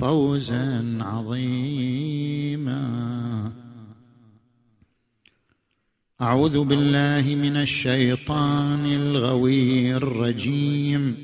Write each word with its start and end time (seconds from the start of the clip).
فوزا 0.00 0.98
عظيما. 1.00 2.82
أعوذ 6.22 6.64
بالله 6.64 7.34
من 7.34 7.56
الشيطان 7.56 8.86
الغوي 8.86 9.96
الرجيم. 9.96 11.16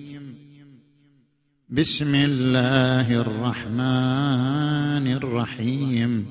بسم 1.68 2.14
الله 2.14 3.20
الرحمن 3.20 5.12
الرحيم. 5.12 6.26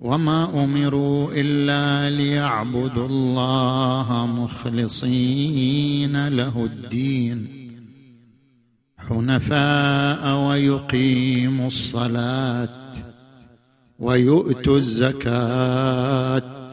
وما 0.00 0.64
أمروا 0.64 1.32
إلا 1.32 2.16
ليعبدوا 2.16 3.06
الله 3.06 4.26
مخلصين 4.26 6.28
له 6.28 6.64
الدين. 6.64 7.59
حنفاء 9.10 10.48
ويقيموا 10.48 11.66
الصلاة 11.66 12.68
ويؤتوا 13.98 14.76
الزكاة 14.76 16.70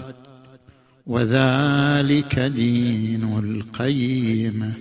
وذلك 1.07 2.39
دين 2.39 3.39
القيمه 3.39 4.73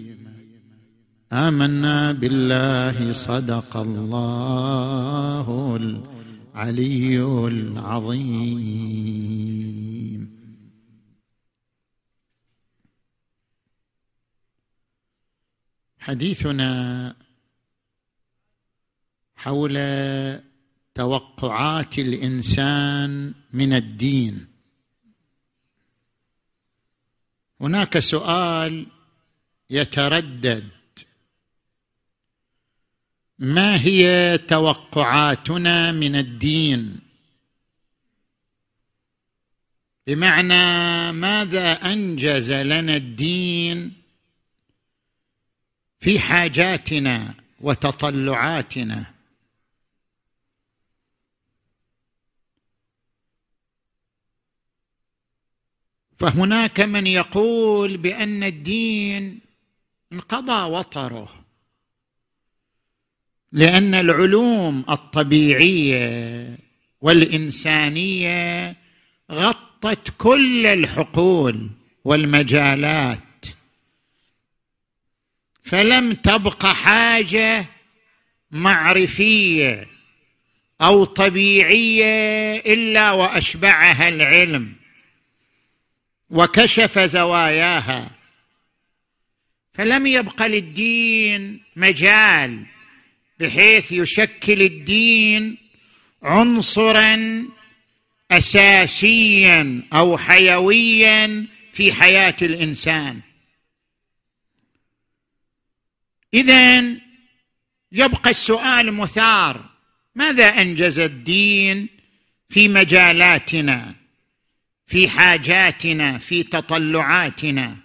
آمنا 1.33 2.13
بالله 2.13 3.13
صدق 3.13 3.77
الله 3.77 5.77
العلي 5.77 7.23
العظيم. 7.49 9.17
حديثنا 15.99 17.15
حول 19.47 19.79
توقعات 20.95 21.99
الإنسان 21.99 23.35
من 23.53 23.73
الدين. 23.73 24.47
هناك 27.61 27.99
سؤال 27.99 28.87
يتردد. 29.71 30.69
ما 33.39 33.81
هي 33.81 34.39
توقعاتنا 34.39 35.93
من 35.93 36.17
الدين؟ 36.17 37.01
بمعنى 40.07 41.13
ماذا 41.13 41.73
أنجز 41.73 42.53
لنا 42.53 42.97
الدين 42.97 43.93
في 46.01 46.19
حاجاتنا 46.19 47.35
وتطلعاتنا؟ 47.61 49.16
فهناك 56.19 56.81
من 56.81 57.07
يقول 57.07 57.97
بأن 57.97 58.45
الدين 58.45 59.41
انقضى 60.13 60.73
وطره 60.73 61.47
لأن 63.53 63.95
العلوم 63.95 64.85
الطبيعية 64.91 66.59
والإنسانية 67.01 68.77
غطت 69.33 70.15
كل 70.19 70.67
الحقول 70.67 71.71
والمجالات. 72.05 73.19
فلم 75.65 76.15
تبق 76.15 76.67
حاجة 76.67 77.67
معرفية 78.51 79.87
أو 80.81 81.05
طبيعية 81.05 82.57
إلا 82.57 83.13
وأشبعها 83.13 84.09
العلم. 84.09 84.76
وكشف 86.31 86.99
زواياها. 86.99 88.11
فلم 89.75 90.07
يبق 90.07 90.43
للدين 90.43 91.63
مجال 91.77 92.67
بحيث 93.41 93.93
يشكل 93.93 94.63
الدين 94.63 95.59
عنصرا 96.23 97.45
اساسيا 98.31 99.83
أو 99.93 100.19
حيويا 100.19 101.47
في 101.73 101.93
حياة 101.93 102.37
الإنسان. 102.43 103.21
اذا 106.35 106.81
يبقى 107.93 108.31
السؤال 108.31 108.93
مثار 108.95 109.65
ماذا 110.15 110.47
أنجز 110.49 110.99
الدين 110.99 111.89
في 112.49 112.69
مجالاتنا؟ 112.69 113.95
في 114.87 115.09
حاجاتنا 115.09 116.19
في 116.19 116.43
تطلعاتنا. 116.43 117.77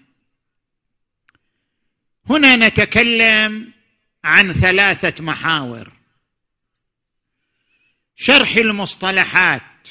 هنا 2.29 2.55
نتكلم 2.55 3.73
عن 4.23 4.53
ثلاثة 4.53 5.23
محاور. 5.23 5.91
شرح 8.15 8.55
المصطلحات. 8.55 9.87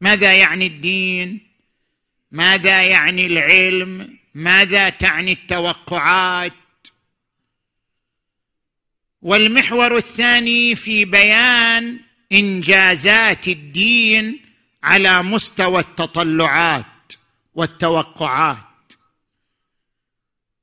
ماذا 0.00 0.34
يعني 0.34 0.66
الدين؟ 0.66 1.40
ماذا 2.30 2.82
يعني 2.82 3.26
العلم؟ 3.26 4.18
ماذا 4.34 4.88
تعني 4.88 5.32
التوقعات؟ 5.32 6.52
والمحور 9.22 9.96
الثاني 9.96 10.74
في 10.74 11.04
بيان 11.04 12.00
إنجازات 12.32 13.48
الدين 13.48 14.51
على 14.82 15.22
مستوى 15.22 15.80
التطلعات 15.80 17.12
والتوقعات. 17.54 18.56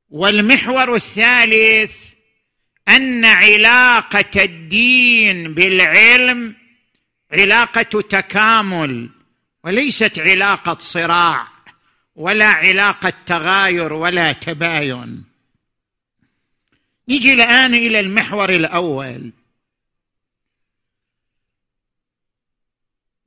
والمحور 0.09 0.95
الثالث 0.95 2.13
أن 2.87 3.25
علاقة 3.25 4.43
الدين 4.43 5.53
بالعلم 5.53 6.55
علاقة 7.31 8.01
تكامل 8.01 9.09
وليست 9.63 10.19
علاقة 10.19 10.77
صراع 10.79 11.47
ولا 12.15 12.47
علاقة 12.47 13.13
تغاير 13.25 13.93
ولا 13.93 14.31
تباين. 14.31 15.23
نجي 17.09 17.33
الآن 17.33 17.75
إلى 17.75 17.99
المحور 17.99 18.49
الأول. 18.49 19.31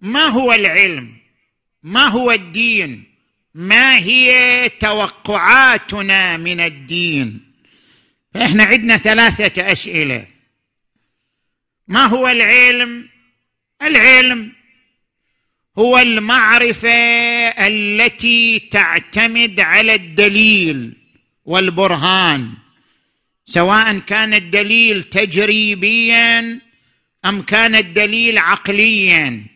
ما 0.03 0.27
هو 0.27 0.53
العلم؟ 0.53 1.17
ما 1.83 2.09
هو 2.09 2.31
الدين؟ 2.31 3.05
ما 3.55 3.99
هي 3.99 4.69
توقعاتنا 4.69 6.37
من 6.37 6.61
الدين؟ 6.61 7.53
فاحنا 8.35 8.65
عندنا 8.65 8.97
ثلاثة 8.97 9.73
أسئلة. 9.73 10.27
ما 11.89 12.07
هو 12.07 12.29
العلم؟ 12.29 13.09
العلم 13.83 14.53
هو 15.79 15.99
المعرفة 15.99 16.89
التي 17.49 18.59
تعتمد 18.59 19.61
على 19.61 19.95
الدليل 19.95 20.97
والبرهان. 21.45 22.53
سواء 23.47 23.99
كان 23.99 24.35
الدليل 24.35 25.03
تجريبيا 25.03 26.61
أم 27.25 27.43
كان 27.43 27.77
الدليل 27.77 28.39
عقليا. 28.39 29.52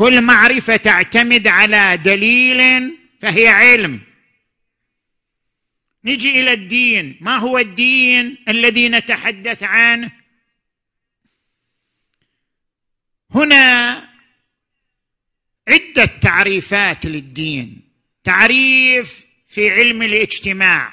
كل 0.00 0.20
معرفة 0.20 0.76
تعتمد 0.76 1.48
على 1.48 1.96
دليل 1.96 2.98
فهي 3.20 3.48
علم. 3.48 4.00
نجي 6.04 6.40
إلى 6.40 6.52
الدين. 6.52 7.18
ما 7.20 7.36
هو 7.36 7.58
الدين 7.58 8.38
الذي 8.48 8.88
نتحدث 8.88 9.62
عنه؟ 9.62 10.12
هنا 13.30 14.08
عدة 15.68 16.04
تعريفات 16.04 17.06
للدين. 17.06 17.82
تعريف 18.24 19.24
في 19.48 19.70
علم 19.70 20.02
الاجتماع. 20.02 20.92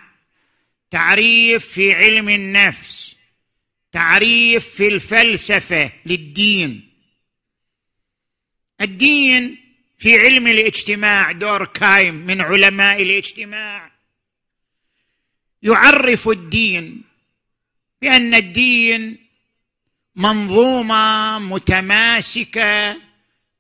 تعريف 0.92 1.66
في 1.66 1.94
علم 1.94 2.30
النفس. 2.30 3.16
تعريف 3.92 4.70
في 4.70 4.88
الفلسفة 4.88 5.92
للدين. 6.06 6.87
الدين 8.82 9.58
في 9.98 10.20
علم 10.20 10.48
الاجتماع 10.48 11.32
دور 11.32 11.66
كايم 11.66 12.16
من 12.16 12.42
علماء 12.42 13.02
الاجتماع. 13.02 13.92
يعرف 15.64 16.28
الدين 16.28 17.04
بأن 18.02 18.36
الدين 18.36 19.18
منظومة 20.16 21.40
متماسكة 21.40 22.98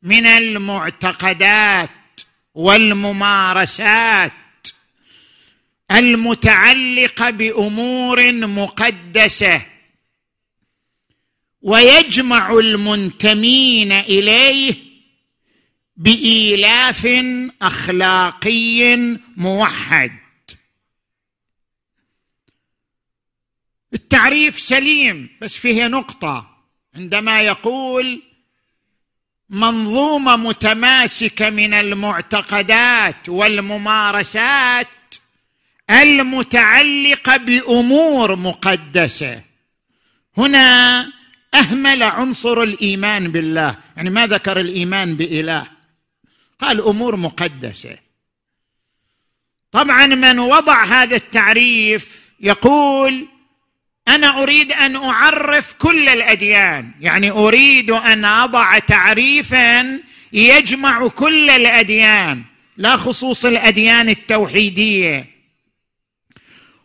من 0.01 0.27
المعتقدات 0.27 1.89
والممارسات 2.53 4.31
المتعلقة 5.91 7.29
بأمور 7.29 8.31
مقدسة 8.31 9.65
ويجمع 11.61 12.53
المنتمين 12.53 13.91
إليه 13.91 14.86
بإيلاف 15.97 17.07
أخلاقي 17.61 18.95
موحد. 19.37 20.11
التعريف 23.93 24.59
سليم 24.59 25.29
بس 25.41 25.55
فيه 25.55 25.87
نقطة. 25.87 26.57
عندما 26.95 27.41
يقول 27.41 28.21
منظومة 29.49 30.35
متماسكة 30.35 31.49
من 31.49 31.73
المعتقدات 31.73 33.29
والممارسات 33.29 34.87
المتعلقة 35.89 37.37
بأمور 37.37 38.35
مقدسة. 38.35 39.43
هنا 40.37 40.99
أهمل 41.53 42.03
عنصر 42.03 42.61
الإيمان 42.61 43.31
بالله. 43.31 43.77
يعني 43.97 44.09
ما 44.09 44.27
ذكر 44.27 44.59
الإيمان 44.59 45.15
بإله؟ 45.15 45.76
قال 46.59 46.81
أمور 46.81 47.15
مقدسة. 47.15 47.97
طبعا 49.71 50.05
من 50.05 50.39
وضع 50.39 50.83
هذا 50.83 51.15
التعريف 51.15 52.21
يقول 52.39 53.27
أنا 54.07 54.43
أريد 54.43 54.71
أن 54.71 54.95
أعرف 54.95 55.73
كل 55.73 56.09
الأديان 56.09 56.91
يعني 56.99 57.31
أريد 57.31 57.91
أن 57.91 58.25
أضع 58.25 58.79
تعريفا 58.79 59.99
يجمع 60.33 61.07
كل 61.07 61.49
الأديان 61.49 62.43
لا 62.77 62.95
خصوص 62.95 63.45
الأديان 63.45 64.09
التوحيدية. 64.09 65.37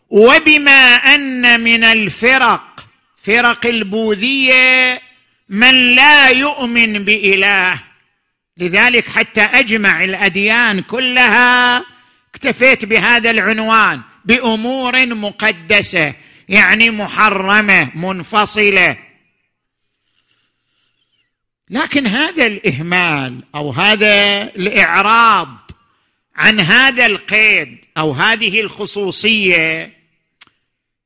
وبما 0.09 0.95
أن 0.95 1.61
من 1.61 1.83
الفرق 1.83 2.85
فرق 3.23 3.65
البوذية 3.65 5.01
من 5.49 5.95
لا 5.95 6.29
يؤمن 6.29 7.03
بإله. 7.03 7.92
لذلك 8.57 9.07
حتى 9.07 9.41
أجمع 9.41 10.03
الأديان 10.03 10.81
كلها 10.81 11.85
اكتفيت 12.29 12.85
بهذا 12.85 13.29
العنوان 13.29 14.01
بأمور 14.25 15.05
مقدسة 15.05 16.15
يعني 16.49 16.89
محرمة 16.89 17.91
منفصلة. 17.95 18.97
لكن 21.69 22.07
هذا 22.07 22.45
الإهمال 22.45 23.43
أو 23.55 23.71
هذا 23.71 24.43
الإعراض 24.43 25.71
عن 26.35 26.59
هذا 26.59 27.05
القيد 27.05 27.77
أو 27.97 28.11
هذه 28.11 28.61
الخصوصية 28.61 29.93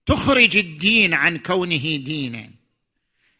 تخرج 0.06 0.58
الدين 0.58 1.14
عن 1.14 1.38
كونه 1.38 1.96
دينا. 1.96 2.57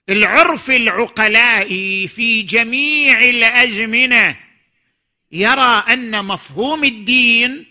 العرف 0.10 0.70
العقلائي 0.70 2.08
في 2.08 2.42
جميع 2.42 3.24
الأزمنة. 3.24 4.38
يرى 5.32 5.84
أن 5.90 6.26
مفهوم 6.26 6.84
الدين 6.84 7.66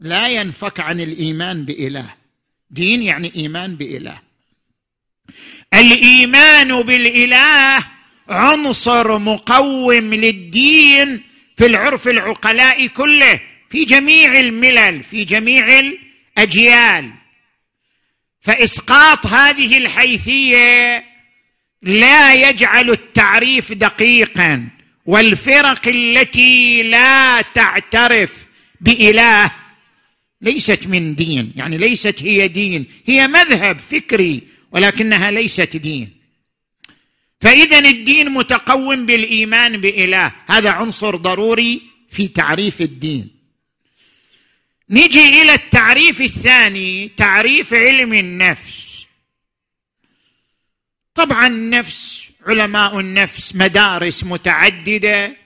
لا 0.00 0.28
ينفك 0.28 0.80
عن 0.80 1.00
الإيمان 1.00 1.64
بإله. 1.64 2.14
دين 2.70 3.02
يعني 3.02 3.32
إيمان 3.36 3.76
بإله. 3.76 4.20
الإيمان 5.74 6.82
بالإله 6.82 7.86
عنصر 8.28 9.18
مقوم 9.18 10.14
للدين 10.14 11.22
في 11.56 11.66
العرف 11.66 12.08
العقلاء 12.08 12.86
كله 12.86 13.40
في 13.70 13.84
جميع 13.84 14.40
الملل 14.40 15.02
في 15.02 15.24
جميع 15.24 15.66
الأجيال. 16.38 17.12
فإسقاط 18.40 19.26
هذه 19.26 19.78
الحيثية 19.78 21.04
لا 21.84 22.48
يجعل 22.48 22.90
التعريف 22.90 23.72
دقيقا 23.72 24.68
والفرق 25.06 25.88
التي 25.88 26.82
لا 26.82 27.40
تعترف 27.40 28.46
بإله 28.80 29.50
ليست 30.40 30.86
من 30.86 31.14
دين 31.14 31.52
يعني 31.56 31.76
ليست 31.78 32.22
هي 32.22 32.48
دين 32.48 32.86
هي 33.06 33.28
مذهب 33.28 33.78
فكري 33.78 34.42
ولكنها 34.72 35.30
ليست 35.30 35.76
دين. 35.76 36.10
فاذا 37.40 37.78
الدين 37.78 38.30
متقوم 38.30 39.06
بالإيمان 39.06 39.80
بإله 39.80 40.32
هذا 40.46 40.70
عنصر 40.70 41.16
ضروري 41.16 41.82
في 42.10 42.28
تعريف 42.28 42.80
الدين. 42.80 43.30
نجي 44.90 45.42
إلى 45.42 45.54
التعريف 45.54 46.20
الثاني 46.20 47.10
تعريف 47.16 47.74
علم 47.74 48.14
النفس. 48.14 48.83
طبعا 51.14 51.46
النفس 51.46 52.28
علماء 52.46 53.00
النفس 53.00 53.54
مدارس 53.54 54.24
متعددة 54.24 55.36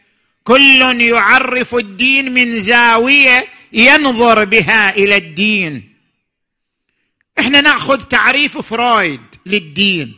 كل 0.44 1.00
يعرف 1.00 1.74
الدين 1.74 2.32
من 2.32 2.60
زاوية 2.60 3.48
ينظر 3.72 4.44
بها 4.44 4.96
إلى 4.96 5.16
الدين. 5.16 5.94
إحنا 7.38 7.60
نأخذ 7.60 8.02
تعريف 8.02 8.58
فرويد 8.58 9.20
للدين. 9.46 10.16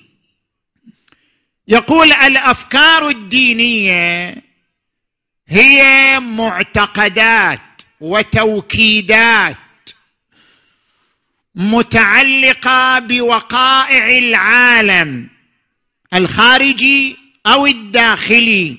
يقول 1.69 2.13
الأفكار 2.13 3.09
الدينية 3.09 4.37
هي 5.49 6.21
معتقدات 6.21 7.61
وتوكيدات 8.01 9.57
متعلقة 11.55 12.99
بوقائع 12.99 14.19
العالم. 14.19 15.40
الخارجي 16.15 17.17
أو 17.47 17.67
الداخلي. 17.67 18.79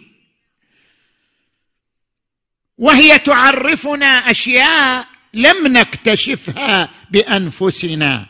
وهي 2.77 3.19
تعرفنا 3.19 4.31
أشياء 4.31 5.07
لم 5.33 5.67
نكتشفها 5.67 6.89
بأنفسنا. 7.11 8.27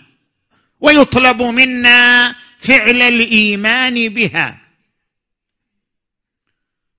ويطلب 0.79 1.41
منا 1.41 2.35
فعل 2.59 3.01
الإيمان 3.01 4.09
بها. 4.09 4.61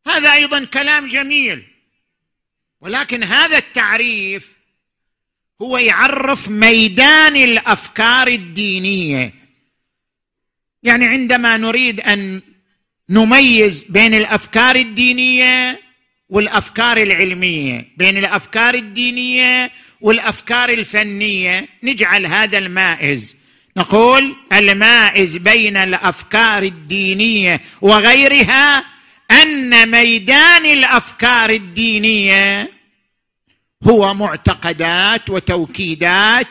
هذا 0.06 0.32
أيضا 0.32 0.64
كلام 0.64 1.06
جميل. 1.08 1.64
ولكن 2.80 3.22
هذا 3.22 3.58
التعريف 3.58 4.52
هو 5.62 5.78
يعرف 5.78 6.48
ميدان 6.48 7.36
الأفكار 7.36 8.28
الدينية. 8.28 9.41
يعني 10.82 11.06
عندما 11.06 11.56
نريد 11.56 12.00
أن 12.00 12.40
نميز 13.10 13.84
بين 13.88 14.14
الأفكار 14.14 14.76
الدينية 14.76 15.80
والأفكار 16.28 16.96
العلمية 16.96 17.88
بين 17.96 18.18
الأفكار 18.18 18.74
الدينية 18.74 19.70
والأفكار 20.00 20.68
الفنية 20.68 21.68
نجعل 21.82 22.26
هذا 22.26 22.58
المائز. 22.58 23.36
نقول 23.76 24.36
المائز 24.52 25.36
بين 25.36 25.76
الأفكار 25.76 26.62
الدينية 26.62 27.60
وغيرها 27.80 28.84
أن 29.30 29.90
ميدان 29.90 30.66
الأفكار 30.66 31.50
الدينية 31.50 32.70
هو 33.84 34.14
معتقدات 34.14 35.30
وتوكيدات 35.30 36.48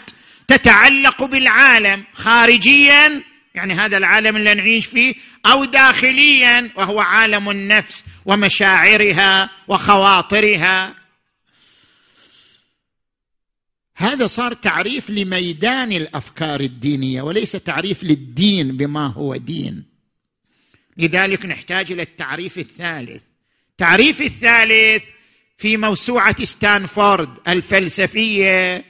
تتعلق 0.48 1.24
بالعالم 1.24 2.04
خارجيا 2.14 3.24
يعني 3.56 3.74
هذا 3.74 3.98
العالم 3.98 4.36
اللي 4.36 4.54
نعيش 4.54 4.86
فيه 4.86 5.14
أو 5.46 5.66
داخليا 5.66 6.72
وهو 6.76 7.00
عالم 7.00 7.50
النفس 7.50 8.06
ومشاعرها 8.26 9.50
وخواطرها. 9.68 10.96
هذا 13.96 14.28
صار 14.28 14.54
تعريف 14.54 15.10
لميدان 15.10 15.92
الأفكار 15.92 16.60
الدينية 16.60 17.22
وليس 17.22 17.52
تعريف 17.52 18.04
للدين 18.04 18.78
بما 18.78 19.08
هو 19.08 19.36
دين. 19.36 19.86
لذلك 20.98 21.46
نحتاج 21.46 21.92
إلى 21.92 22.02
التعريف 22.02 22.58
الثالث. 22.58 23.24
التعريف 23.72 24.22
الثالث 24.22 25.04
في 25.58 25.78
موسوعة 25.78 26.44
ستانفورد 26.44 27.30
الفلسفية 27.48 28.86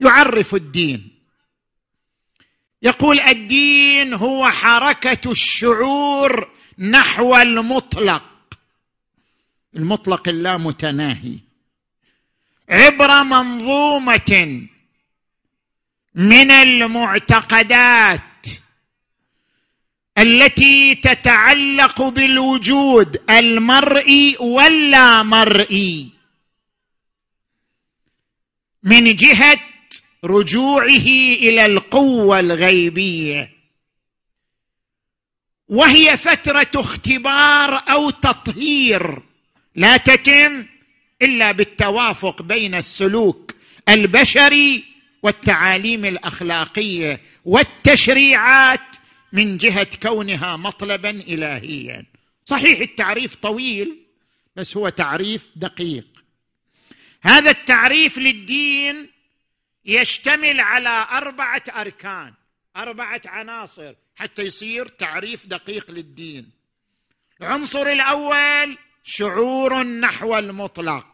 يعرف 0.00 0.54
الدين. 0.54 1.17
يقول 2.82 3.20
الدين 3.20 4.14
هو 4.14 4.48
حركة 4.50 5.30
الشعور 5.30 6.50
نحو 6.78 7.36
المطلق. 7.36 8.22
المطلق 9.76 10.28
اللامتناهي. 10.28 11.38
عبر 12.68 13.24
منظومة 13.24 14.66
من 16.14 16.50
المعتقدات 16.50 18.22
التي 20.18 20.94
تتعلق 20.94 22.02
بالوجود 22.02 23.30
المرئي 23.30 24.36
واللا 24.40 25.22
مرئي 25.22 26.10
من 28.82 29.16
جهة 29.16 29.67
رجوعه 30.24 31.06
إلى 31.42 31.66
القوة 31.66 32.40
الغيبية. 32.40 33.50
وهي 35.68 36.16
فترة 36.16 36.70
اختبار 36.74 37.84
أو 37.90 38.10
تطهير. 38.10 39.22
لا 39.74 39.96
تتم 39.96 40.66
إلا 41.22 41.52
بالتوافق 41.52 42.42
بين 42.42 42.74
السلوك 42.74 43.54
البشري 43.88 44.84
والتعاليم 45.22 46.04
الأخلاقية 46.04 47.20
والتشريعات 47.44 48.96
من 49.32 49.56
جهة 49.56 49.88
كونها 50.02 50.56
مطلبا 50.56 51.10
الهيا. 51.10 52.04
صحيح 52.44 52.80
التعريف 52.80 53.34
طويل 53.34 53.98
بس 54.56 54.76
هو 54.76 54.88
تعريف 54.88 55.46
دقيق. 55.56 56.06
هذا 57.22 57.50
التعريف 57.50 58.18
للدين 58.18 59.08
يشتمل 59.88 60.60
على 60.60 61.06
أربعة 61.10 61.62
أركان 61.76 62.34
أربعة 62.76 63.22
عناصر 63.26 63.94
حتى 64.16 64.42
يصير 64.42 64.88
تعريف 64.88 65.46
دقيق 65.46 65.90
للدين. 65.90 66.50
العنصر 67.40 67.86
الأول 67.86 68.78
شعور 69.02 69.82
نحو 69.82 70.38
المطلق. 70.38 71.06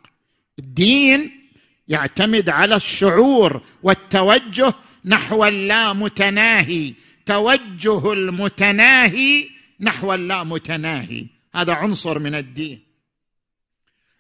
الدين 0.59 1.51
يعتمد 1.89 2.51
على 2.51 2.77
الشعور 2.77 3.63
والتوجه 3.83 4.75
نحو 5.05 5.45
اللامتناهي. 5.45 6.95
توجه 7.27 8.13
المتناهي 8.13 9.51
نحو 9.81 10.15
اللامتناهي. 10.15 11.27
هذا 11.55 11.75
عنصر 11.75 12.19
من 12.19 12.35
الدين. 12.35 12.85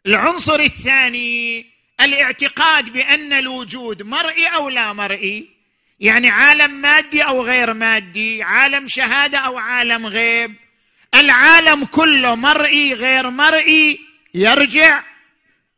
العنصر 0.06 0.60
الثاني 0.60 1.73
الاعتقاد 2.04 2.90
بأن 2.90 3.32
الوجود 3.32 4.02
مرئي 4.02 4.46
أو 4.46 4.68
لا 4.68 4.92
مرئي 4.92 5.48
يعني 6.00 6.28
عالم 6.28 6.70
مادي 6.70 7.22
أو 7.22 7.42
غير 7.42 7.74
مادي 7.74 8.42
عالم 8.42 8.88
شهادة 8.88 9.38
أو 9.38 9.58
عالم 9.58 10.06
غيب 10.06 10.54
العالم 11.14 11.84
كله 11.84 12.34
مرئي 12.34 12.94
غير 12.94 13.30
مرئي 13.30 14.00
يرجع 14.34 15.02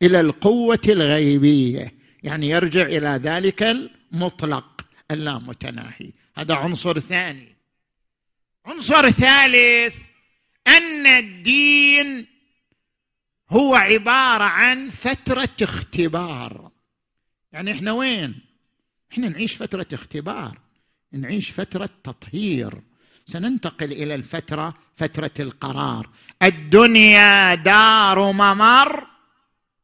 إلى 0.01 0.19
القوة 0.19 0.81
الغيبية 0.87 1.93
يعني 2.23 2.49
يرجع 2.49 2.81
إلى 2.81 3.19
ذلك 3.23 3.63
المطلق 3.63 4.81
اللامتناهي. 5.11 6.11
هذا 6.37 6.55
عنصر 6.55 6.99
ثاني. 6.99 7.55
عنصر 8.65 9.09
ثالث 9.09 9.95
أن 10.67 11.07
الدين 11.07 12.27
هو 13.49 13.75
عبارة 13.75 14.43
عن 14.43 14.89
فترة 14.89 15.49
اختبار. 15.61 16.71
يعني 17.51 17.71
إحنا 17.71 17.91
وين؟ 17.91 18.39
إحنا 19.11 19.29
نعيش 19.29 19.55
فترة 19.55 19.87
اختبار. 19.93 20.57
نعيش 21.11 21.51
فترة 21.51 21.89
تطهير. 22.03 22.81
سننتقل 23.25 23.91
إلى 23.91 24.15
الفترة 24.15 24.77
فترة 24.95 25.31
القرار. 25.39 26.09
الدنيا 26.43 27.55
دار 27.55 28.31
ممر 28.31 29.07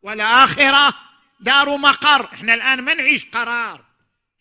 والآخرة 0.01 0.93
دار 1.39 1.77
مقر. 1.77 2.33
إحنا 2.33 2.53
الآن 2.53 2.81
ما 2.81 2.93
نعيش 2.93 3.25
قرار. 3.25 3.85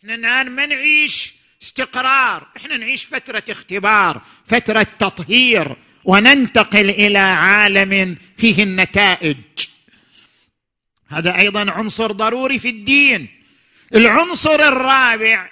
إحنا 0.01 0.15
الآن 0.15 0.51
ما 0.51 0.67
نعيش 0.67 1.35
استقرار. 1.63 2.49
إحنا 2.57 2.77
نعيش 2.77 3.05
فترة 3.05 3.45
اختبار 3.49 4.23
فترة 4.47 4.87
تطهير. 4.99 5.77
وننتقل 6.05 6.91
إلى 6.91 7.19
عالم 7.19 8.17
فيه 8.37 8.63
النتائج. 8.63 9.37
هذا 11.09 11.39
أيضا 11.39 11.71
عنصر 11.71 12.13
ضروري 12.13 12.59
في 12.59 12.69
الدين. 12.69 13.29
العنصر 13.95 14.55
الرابع 14.55 15.51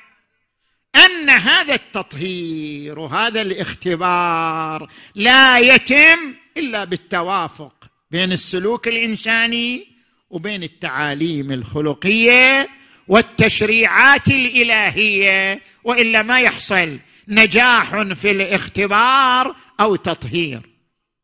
أن 0.97 1.31
هذا 1.31 1.75
التطهير 1.75 2.99
وهذا 2.99 3.43
الاختبار 3.43 4.91
لا 5.15 5.59
يتم 5.59 6.35
إلا 6.57 6.85
بالتوافق 6.85 7.73
بين 8.11 8.33
السلوك 8.33 8.89
الإنساني 8.89 9.87
وبين 10.31 10.63
التعاليم 10.63 11.53
الخلقية 11.53 12.69
والتشريعات 13.09 14.29
الإلهية 14.29 15.61
وإلا 15.85 16.23
ما 16.23 16.41
يحصل 16.41 16.99
نجاح 17.29 18.03
في 18.03 18.31
الاختبار 18.31 19.57
أو 19.81 19.97
تطهير. 19.97 20.71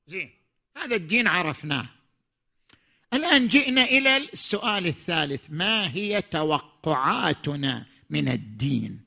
زين 0.06 0.30
هذا 0.76 0.96
الدين 0.96 1.26
عرفناه. 1.26 1.88
الآن 3.14 3.48
جئنا 3.48 3.84
إلى 3.84 4.16
السؤال 4.16 4.86
الثالث 4.86 5.40
ما 5.48 5.90
هي 5.90 6.22
توقعاتنا 6.22 7.86
من 8.10 8.28
الدين؟ 8.28 9.00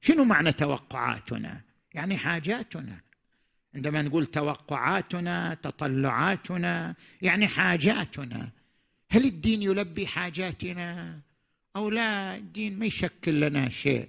شنو 0.00 0.24
معنى 0.24 0.52
توقعاتنا؟ 0.52 1.60
يعني 1.94 2.16
حاجاتنا. 2.16 3.00
عندما 3.74 4.02
نقول 4.02 4.26
توقعاتنا 4.26 5.54
تطلعاتنا 5.62 6.94
يعني 7.22 7.48
حاجاتنا. 7.48 8.50
هل 9.10 9.24
الدين 9.24 9.62
يلبي 9.62 10.06
حاجاتنا؟ 10.06 11.20
أو 11.76 11.90
لا 11.90 12.36
الدين 12.36 12.78
ما 12.78 12.86
يشكل 12.86 13.40
لنا 13.40 13.68
شيء. 13.68 14.08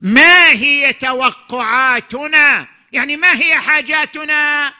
ما 0.00 0.50
هي 0.50 0.92
توقعاتنا؟ 0.92 2.68
يعني 2.94 3.16
ما 3.16 3.36
هي 3.36 3.54
حاجاتنا 3.54 4.72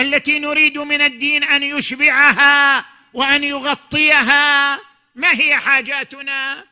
التي 0.00 0.38
نريد 0.38 0.78
من 0.78 1.00
الدين 1.00 1.44
أن 1.44 1.62
يشبعها 1.62 2.84
وأن 3.14 3.44
يغطيها؟ 3.44 4.76
ما 5.14 5.32
هي 5.32 5.56
حاجاتنا؟ 5.56 6.64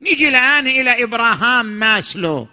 نجي 0.00 0.28
الآن 0.28 0.66
إلى 0.66 1.04
إبراهام 1.04 1.66
ماسلو 1.66 2.48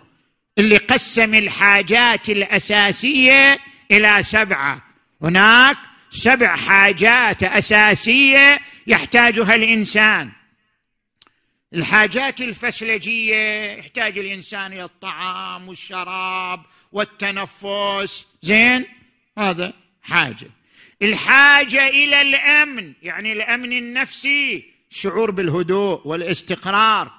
اللي 0.57 0.77
قسم 0.77 1.33
الحاجات 1.33 2.29
الأساسية 2.29 3.59
إلى 3.91 4.23
سبعة. 4.23 4.81
هناك 5.21 5.77
سبع 6.09 6.55
حاجات 6.55 7.43
أساسية 7.43 8.59
يحتاجها 8.87 9.55
الإنسان. 9.55 10.31
الحاجات 11.73 12.41
الفسلجية 12.41 13.71
يحتاج 13.71 14.17
الإنسان 14.17 14.73
إلى 14.73 14.83
الطعام 14.83 15.67
والشراب 15.67 16.65
والتنفس. 16.97 18.25
زين؟ 18.43 18.85
هذا 19.37 19.73
حاجة. 20.01 20.49
الحاجة 21.01 21.87
إلى 21.87 22.21
الأمن 22.21 22.93
يعني 23.03 23.33
الأمن 23.33 23.73
النفسي 23.73 24.63
شعور 24.89 25.31
بالهدوء 25.31 26.01
والاستقرار. 26.07 27.11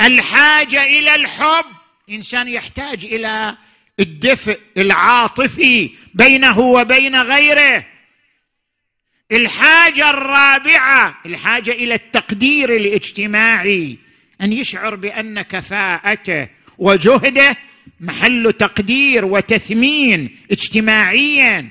الحاجة 0.00 0.82
إلى 0.84 1.14
الحب 1.14 1.64
إنسان 2.10 2.48
يحتاج 2.48 3.04
إلى 3.04 3.56
الدفء 4.00 4.60
العاطفي 4.76 5.90
بينه 6.14 6.58
وبين 6.58 7.16
غيره. 7.16 7.86
الحاجة 9.32 10.10
الرابعة 10.10 11.18
الحاجة 11.26 11.70
إلى 11.70 11.94
التقدير 11.94 12.74
الاجتماعي 12.74 13.98
أن 14.40 14.52
يشعر 14.52 14.94
بأن 14.94 15.42
كفاءته 15.42 16.48
وجهده 16.78 17.56
محل 18.02 18.52
تقدير 18.52 19.24
وتثمين 19.24 20.36
اجتماعيا. 20.50 21.68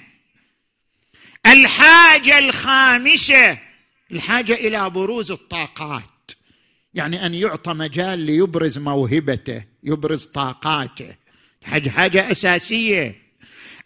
الحاجة 1.48 2.40
الخامسة 2.40 3.58
الحاجة 4.12 4.54
إلى 4.54 4.90
بروز 4.90 5.32
الطاقات. 5.32 6.32
يعني 6.94 7.26
أن 7.26 7.34
يعطى 7.34 7.74
مجال 7.74 8.20
ليبرز 8.20 8.78
موهبته 8.78 9.64
يبرز 9.84 10.26
طاقاته. 10.26 11.16
حاجة 11.64 12.32
أساسية. 12.32 13.16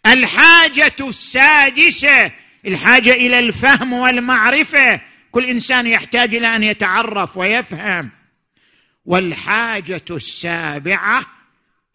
الحاجة 0.06 0.96
السادسة 1.00 2.32
الحاجة 2.66 3.12
إلى 3.12 3.38
الفهم 3.38 3.92
والمعرفة. 3.92 5.00
كل 5.32 5.44
إنسان 5.44 5.86
يحتاج 5.86 6.34
إلى 6.34 6.56
أن 6.56 6.62
يتعرف 6.62 7.36
ويفهم. 7.36 8.10
والحاجة 9.04 10.04
السابعة 10.10 11.35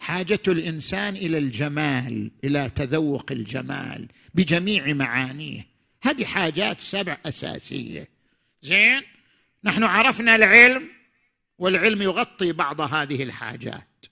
حاجة 0.01 0.39
الإنسان 0.48 1.15
إلى 1.15 1.38
الجمال 1.38 2.31
إلى 2.43 2.72
تذوق 2.75 3.31
الجمال 3.31 4.08
بجميع 4.34 4.93
معانيه. 4.93 5.67
هذه 6.03 6.25
حاجات 6.25 6.81
سبع 6.81 7.17
أساسية. 7.25 8.08
زين؟ 8.62 9.01
نحن 9.63 9.84
عرفنا 9.84 10.36
العلم 10.36 10.89
والعلم 11.58 12.01
يغطي 12.01 12.51
بعض 12.51 12.81
هذه 12.81 13.24
الحاجات. 13.24 14.05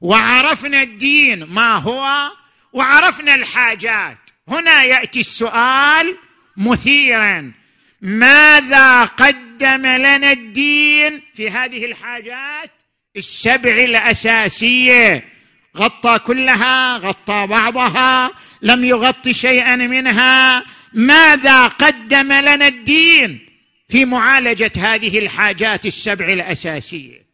وعرفنا 0.00 0.82
الدين 0.82 1.44
ما 1.44 1.76
هو 1.76 2.30
وعرفنا 2.72 3.34
الحاجات. 3.34 4.18
هنا 4.48 4.82
يأتي 4.82 5.20
السؤال 5.20 6.16
مثيرا. 6.56 7.52
ماذا 8.00 9.04
قدم 9.04 9.86
لنا 9.86 10.32
الدين 10.32 11.22
في 11.34 11.50
هذه 11.50 11.84
الحاجات؟ 11.84 12.70
السبع 13.16 13.70
الأساسية. 13.70 15.33
غطى 15.76 16.18
كلها 16.18 16.96
غطى 16.96 17.46
بعضها 17.46 18.30
لم 18.62 18.84
يغطي 18.84 19.32
شيئا 19.32 19.76
منها. 19.76 20.64
ماذا 20.92 21.66
قدم 21.66 22.32
لنا 22.32 22.66
الدين 22.66 23.48
في 23.88 24.04
معالجة 24.04 24.72
هذه 24.76 25.18
الحاجات 25.18 25.86
السبع 25.86 26.28
الأساسية؟ 26.28 27.24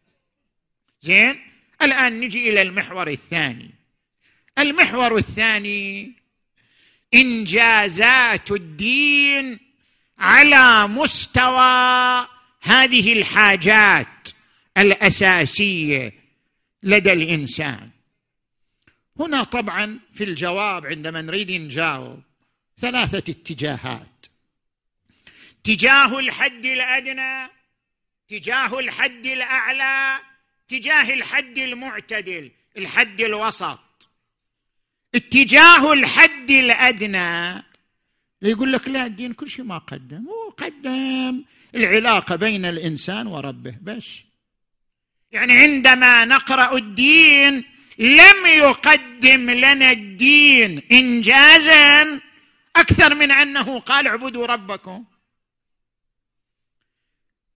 زين 1.03 1.39
الآن 1.81 2.19
نجي 2.19 2.49
إلى 2.49 2.61
المحور 2.61 3.07
الثاني. 3.07 3.69
المحور 4.59 5.17
الثاني 5.17 6.13
إنجازات 7.13 8.51
الدين 8.51 9.59
على 10.19 10.87
مستوى 10.87 12.27
هذه 12.61 13.13
الحاجات 13.13 14.29
الأساسية 14.77 16.13
لدى 16.83 17.11
الإنسان. 17.11 17.90
هنا 19.21 19.43
طبعا 19.43 19.99
في 20.13 20.23
الجواب 20.23 20.85
عندما 20.85 21.21
نريد 21.21 21.51
نجاوب 21.51 22.21
ثلاثة 22.79 23.31
اتجاهات. 23.31 24.25
تجاه 25.63 26.19
الحد 26.19 26.65
الأدنى 26.65 27.49
تجاه 28.29 28.79
الحد 28.79 29.25
الأعلى 29.25 30.19
تجاه 30.67 31.13
الحد 31.13 31.57
المعتدل 31.57 32.51
الحد 32.77 33.21
الوسط. 33.21 33.79
اتجاه 35.15 35.93
الحد 35.93 36.51
الأدنى 36.51 37.63
يقول 38.41 38.73
لك 38.73 38.87
لا 38.87 39.05
الدين 39.05 39.33
كل 39.33 39.49
شيء 39.49 39.65
ما 39.65 39.77
قدم. 39.77 40.25
هو 40.27 40.49
قدم 40.49 41.43
العلاقة 41.75 42.35
بين 42.35 42.65
الإنسان 42.65 43.27
وربه 43.27 43.75
بس. 43.81 44.19
يعني 45.31 45.53
عندما 45.53 46.25
نقرأ 46.25 46.77
الدين 46.77 47.70
لم 47.97 48.45
يقدم 48.45 49.49
لنا 49.49 49.91
الدين 49.91 50.81
انجازا 50.91 52.19
أكثر 52.75 53.15
من 53.15 53.31
أنه 53.31 53.79
قال 53.79 54.07
اعبدوا 54.07 54.45
ربكم. 54.45 55.05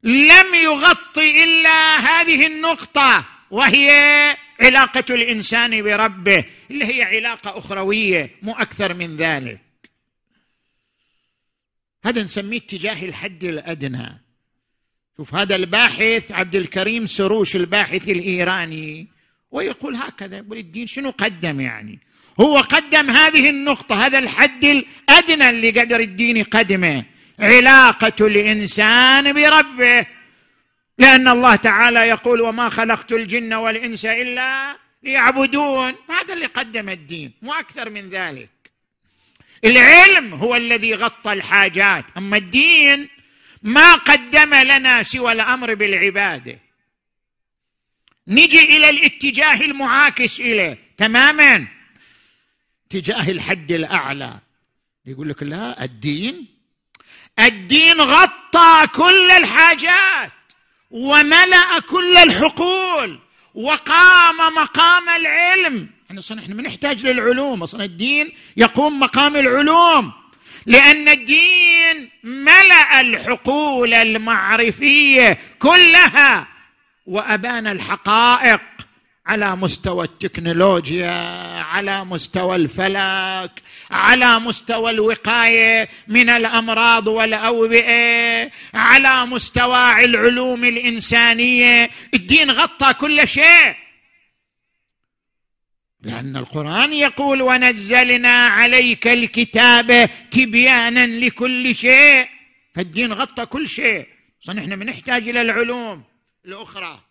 لم 0.04 0.56
يغطي 0.56 1.44
إلا 1.44 1.98
هذه 1.98 2.48
النقطة 2.48 3.26
وهي 3.52 3.90
علاقة 4.62 5.06
الإنسان 5.10 5.82
بربه 5.82 6.46
اللي 6.72 6.86
هي 6.86 7.04
علاقة 7.04 7.58
أخروية 7.58 8.36
مو 8.42 8.54
أكثر 8.54 8.94
من 8.94 9.18
ذلك. 9.18 9.62
هذا 12.06 12.24
نسميه 12.24 12.58
اتجاه 12.58 13.06
الحد 13.06 13.44
الأدنى. 13.44 14.22
شوف 15.18 15.36
هذا 15.36 15.56
الباحث 15.56 16.32
عبد 16.32 16.56
الكريم 16.56 17.06
سروش 17.06 17.56
الباحث 17.56 18.10
الإيراني 18.10 19.15
ويقول 19.56 19.96
هكذا 19.96 20.38
يقول 20.38 20.58
الدين 20.58 20.88
شنو 20.88 21.10
قدم 21.10 21.60
يعني؟ 21.60 22.00
هو 22.40 22.58
قدم 22.58 23.10
هذه 23.10 23.50
النقطة 23.50 24.06
هذا 24.06 24.20
الحد 24.20 24.66
الأدنى 24.66 25.50
اللي 25.50 25.80
قدر 25.80 26.00
الدين 26.00 26.38
يقدمه 26.38 27.06
علاقة 27.40 28.26
الإنسان 28.28 29.34
بربه. 29.34 30.06
لأن 30.98 31.28
الله 31.28 31.56
تعالى 31.56 32.00
يقول 32.00 32.42
وما 32.42 32.70
خلقت 32.70 33.12
الجن 33.12 33.54
والإنس 33.54 34.06
إلا 34.06 34.78
ليعبدون 35.04 35.96
هذا 36.10 36.34
اللي 36.34 36.46
قدم 36.46 36.90
الدين 36.90 37.34
مو 37.42 37.54
أكثر 37.54 37.90
من 37.90 38.10
ذلك. 38.10 38.50
العلم 39.66 40.34
هو 40.34 40.56
الذي 40.56 40.94
غطى 40.94 41.34
الحاجات 41.34 42.06
أما 42.18 42.38
الدين 42.38 43.10
ما 43.64 43.94
قدم 43.94 44.54
لنا 44.54 45.04
سوى 45.04 45.32
الأمر 45.32 45.74
بالعبادة. 45.74 46.65
نجي 48.28 48.78
إلى 48.78 48.90
الاتجاه 48.90 49.62
المعاكس 49.62 50.40
إليه. 50.40 50.80
تماما. 50.98 51.68
اتجاه 52.88 53.30
الحد 53.30 53.72
الأعلى. 53.72 54.40
يقول 55.06 55.30
لك 55.30 55.44
لا 55.44 55.84
الدين. 55.84 56.48
الدين 57.40 58.02
غطى 58.02 58.88
كل 58.94 59.32
الحاجات 59.32 60.32
وملأ 60.92 61.80
كل 61.80 62.18
الحقول 62.18 63.20
وقام 63.54 64.54
مقام 64.56 65.10
العلم. 65.10 65.90
إحنا 66.08 66.20
أصلا 66.20 66.40
إحنا 66.40 66.56
ما 66.56 66.62
نحتاج 66.62 67.06
للعلوم. 67.06 67.64
أصلا 67.64 67.84
الدين 67.84 68.32
يقوم 68.58 69.00
مقام 69.00 69.36
العلوم. 69.36 70.14
لأن 70.66 71.10
الدين 71.10 72.10
ملأ 72.24 73.02
الحقول 73.02 73.94
المعرفية 73.94 75.38
كلها. 75.60 76.55
وأبان 77.06 77.68
الحقائق 77.68 78.62
على 79.26 79.56
مستوى 79.56 80.06
التكنولوجيا 80.06 81.12
على 81.62 82.06
مستوى 82.06 82.56
الفلك 82.56 83.62
على 83.92 84.40
مستوى 84.40 84.92
الوقاية 84.92 85.90
من 86.08 86.30
الأمراض 86.30 87.08
والأوبئة 87.08 88.52
على 88.74 89.26
مستوى 89.26 90.06
العلوم 90.06 90.66
الإنسانية. 90.66 91.90
الدين 92.14 92.52
غطى 92.52 92.94
كل 92.94 93.28
شيء. 93.28 93.76
لأن 96.02 96.38
القرآن 96.38 96.94
يقول 96.94 97.42
ونزلنا 97.42 98.48
عليك 98.48 99.08
الكتاب 99.08 100.10
تبيانا 100.32 101.08
لكل 101.08 101.76
شيء 101.76 102.28
فالدين 102.76 103.14
غطى 103.14 103.46
كل 103.46 103.68
شيء. 103.68 104.08
صنحنا 104.42 104.76
بنحتاج 104.76 105.30
إلى 105.30 105.42
العلوم. 105.42 106.04
الأخرى. 106.46 107.04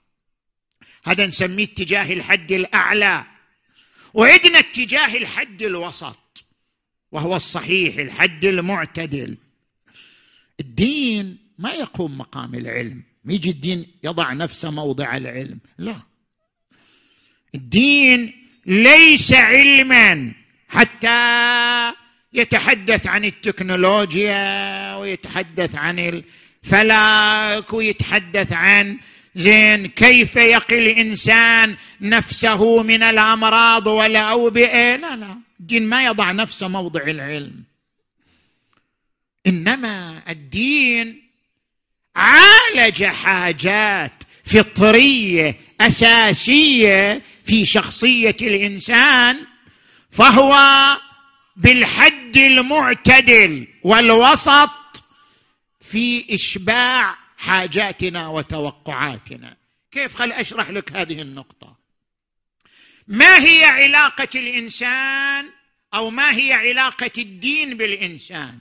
هذا 1.04 1.26
نسميه 1.26 1.64
اتجاه 1.64 2.12
الحد 2.12 2.52
الأعلى. 2.52 3.24
وعندنا 4.14 4.58
اتجاه 4.58 5.16
الحد 5.16 5.62
الوسط 5.62 6.44
وهو 7.12 7.36
الصحيح 7.36 7.96
الحد 7.96 8.44
المعتدل. 8.44 9.36
الدين 10.60 11.38
ما 11.58 11.72
يقوم 11.72 12.18
مقام 12.18 12.54
العلم. 12.54 13.02
يجي 13.24 13.50
الدين 13.50 13.86
يضع 14.04 14.32
نفسه 14.32 14.70
موضع 14.70 15.16
العلم. 15.16 15.58
لا. 15.78 15.96
الدين 17.54 18.32
ليس 18.66 19.32
علما 19.32 20.32
حتى 20.68 21.92
يتحدث 22.32 23.06
عن 23.06 23.24
التكنولوجيا 23.24 24.96
ويتحدث 24.96 25.74
عن 25.76 25.98
الفلك 25.98 27.72
ويتحدث 27.72 28.52
عن 28.52 28.98
زين 29.36 29.86
كيف 29.86 30.36
يقي 30.36 30.78
الإنسان 30.78 31.76
نفسه 32.00 32.82
من 32.82 33.02
الأمراض 33.02 33.86
والأوبئة؟ 33.86 34.96
لا 34.96 35.16
لا. 35.16 35.36
الدين 35.60 35.88
ما 35.88 36.04
يضع 36.04 36.32
نفسه 36.32 36.68
موضع 36.68 37.02
العلم. 37.02 37.64
إنما 39.46 40.22
الدين 40.28 41.22
عالج 42.16 43.04
حاجات 43.04 44.12
فطرية 44.44 45.56
أساسية 45.80 47.22
في 47.44 47.64
شخصية 47.64 48.36
الإنسان 48.42 49.46
فهو 50.10 50.56
بالحد 51.56 52.36
المعتدل 52.36 53.66
والوسط 53.82 55.04
في 55.80 56.34
إشباع 56.34 57.23
حاجاتنا 57.44 58.28
وتوقعاتنا. 58.28 59.56
كيف 59.92 60.14
خل 60.14 60.32
أشرح 60.32 60.70
لك 60.70 60.92
هذه 60.92 61.22
النقطة؟ 61.22 61.76
ما 63.08 63.38
هي 63.38 63.64
علاقة 63.64 64.28
الإنسان 64.34 65.50
أو 65.94 66.10
ما 66.10 66.36
هي 66.36 66.52
علاقة 66.52 67.10
الدين 67.18 67.76
بالإنسان؟ 67.76 68.58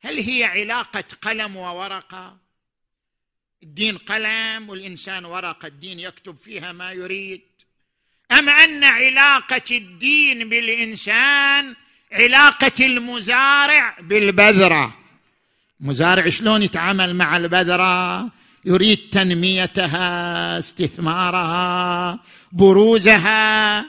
هل 0.00 0.18
هي 0.18 0.44
علاقة 0.44 1.04
قلم 1.22 1.56
وورقة؟ 1.56 2.36
الدين 3.62 3.98
قلم 3.98 4.68
والإنسان 4.68 5.24
ورقة 5.24 5.66
الدين 5.66 6.00
يكتب 6.00 6.36
فيها 6.36 6.72
ما 6.72 6.92
يريد. 6.92 7.42
أم 8.32 8.48
أن 8.48 8.84
علاقة 8.84 9.64
الدين 9.70 10.48
بالإنسان 10.48 11.76
علاقة 12.12 12.86
المزارع 12.86 13.96
بالبذرة؟ 14.00 14.97
مزارع 15.80 16.28
شلون 16.28 16.62
يتعامل 16.62 17.16
مع 17.16 17.36
البذرة؟ 17.36 18.28
يريد 18.64 18.98
تنميتها 19.12 20.58
استثمارها 20.58 22.20
بروزها. 22.52 23.84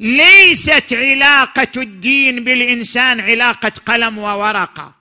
ليست 0.00 0.92
علاقة 0.92 1.72
الدين 1.76 2.44
بالإنسان 2.44 3.20
علاقة 3.20 3.72
قلم 3.86 4.18
وورقة. 4.18 4.94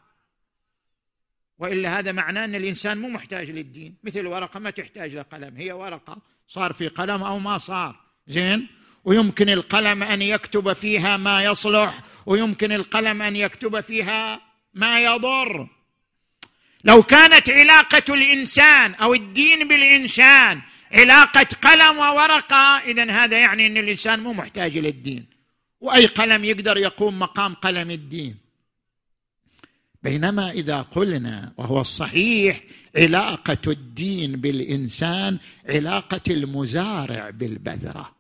وإلا 1.60 2.00
هذا 2.00 2.12
معناه 2.12 2.46
أن 2.46 2.56
الإنسان 2.56 2.98
مو 2.98 3.10
محتاج 3.10 3.50
للدين. 3.50 3.96
مثل 4.04 4.20
الورقه 4.20 4.60
ما 4.60 4.70
تحتاج 4.70 5.16
لقلم. 5.16 5.58
هي 5.58 5.72
ورقة. 5.72 6.18
صار 6.48 6.74
في 6.74 6.88
قلم 6.88 7.24
أو 7.24 7.40
ما 7.40 7.58
صار. 7.58 7.96
زين؟ 8.28 8.68
ويمكن 9.06 9.50
القلم 9.50 10.04
أن 10.04 10.22
يكتب 10.22 10.74
فيها 10.74 11.18
ما 11.18 11.44
يصلح 11.44 12.00
ويمكن 12.26 12.72
القلم 12.72 13.22
أن 13.22 13.36
يكتب 13.36 13.80
فيها 13.82 14.53
ما 14.74 15.00
يضر. 15.00 15.68
لو 16.84 17.04
كانت 17.04 17.50
علاقة 17.50 18.14
الإنسان 18.14 18.94
أو 18.94 19.14
الدين 19.14 19.68
بالإنسان 19.68 20.62
علاقة 20.92 21.48
قلم 21.62 21.98
وورقة 21.98 22.78
اذا 22.78 23.12
هذا 23.12 23.40
يعني 23.40 23.68
إن 23.68 23.78
الإنسان 23.78 24.20
مو 24.20 24.34
محتاج 24.34 24.78
إلى 24.78 24.90
الدين. 24.90 25.26
وأي 25.82 26.06
قلم 26.06 26.46
يقدر 26.46 26.78
يقوم 26.78 27.20
مقام 27.20 27.54
قلم 27.54 27.92
الدين. 27.92 28.36
بينما 30.04 30.52
إذا 30.52 30.82
قلنا 30.82 31.54
وهو 31.58 31.82
الصحيح 31.82 32.62
علاقة 32.98 33.58
الدين 33.68 34.32
بالإنسان 34.32 35.38
علاقة 35.70 36.22
المزارع 36.28 37.30
بالبذرة. 37.30 38.16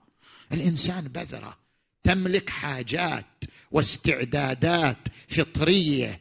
الإنسان 0.53 1.07
بذرة 1.07 1.57
تملك 2.03 2.49
حاجات 2.49 3.25
واستعدادات 3.71 4.97
فطرية 5.29 6.19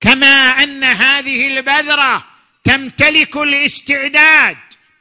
كما 0.00 0.26
أن 0.62 0.84
هذه 0.84 1.48
البذرة 1.48 2.24
تمتلك 2.64 3.36
الاستعداد 3.36 4.56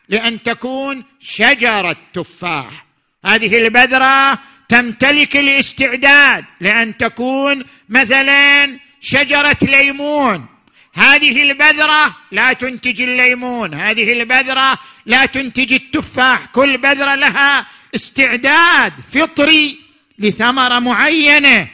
لأن 0.09 0.43
تكون 0.43 1.03
شجرة 1.19 1.97
تفاح. 2.13 2.85
هذه 3.25 3.57
البذرة 3.57 4.39
تمتلك 4.69 5.37
الاستعداد 5.37 6.45
لأن 6.61 6.97
تكون 6.97 7.65
مثلا 7.89 8.79
شجرة 9.01 9.57
ليمون. 9.61 10.45
هذه 10.93 11.43
البذرة 11.43 12.15
لا 12.31 12.53
تنتج 12.53 13.01
الليمون. 13.01 13.73
هذه 13.73 14.11
البذرة 14.11 14.79
لا 15.05 15.25
تنتج 15.25 15.73
التفاح. 15.73 16.45
كل 16.45 16.77
بذرة 16.77 17.15
لها 17.15 17.67
استعداد 17.95 18.93
فطري 19.11 19.79
لثمرة 20.19 20.79
معينة. 20.79 21.67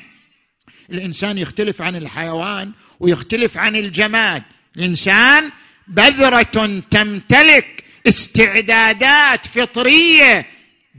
الإنسان 0.92 1.38
يختلف 1.38 1.82
عن 1.82 1.96
الحيوان 1.96 2.72
ويختلف 3.02 3.58
عن 3.58 3.76
الجماد. 3.76 4.44
الإنسان 4.78 5.52
بذرة 5.88 6.82
تمتلك 6.92 7.84
استعدادات 8.08 9.46
فطرية. 9.48 10.48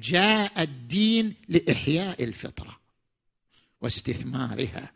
جاء 0.03 0.53
الدين 0.59 1.35
لإحياء 1.49 2.25
الفطرة 2.25 2.81
واستثمارها 3.81 4.91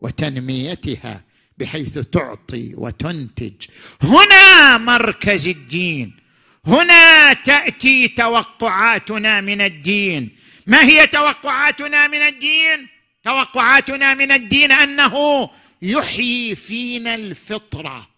وتنميتها 0.00 1.24
بحيث 1.58 1.98
تعطي 1.98 2.72
وتنتج. 2.74 3.66
هنا 4.02 4.78
مركز 4.78 5.48
الدين. 5.48 6.16
هنا 6.66 7.32
تأتي 7.32 8.08
توقعاتنا 8.08 9.40
من 9.40 9.60
الدين. 9.60 10.36
ما 10.66 10.84
هي 10.84 11.06
توقعاتنا 11.06 12.08
من 12.08 12.22
الدين؟ 12.22 12.88
توقعاتنا 13.24 14.14
من 14.14 14.32
الدين 14.32 14.72
أنه 14.72 15.50
يحيي 15.82 16.54
فينا 16.54 17.14
الفطرة 17.14 18.08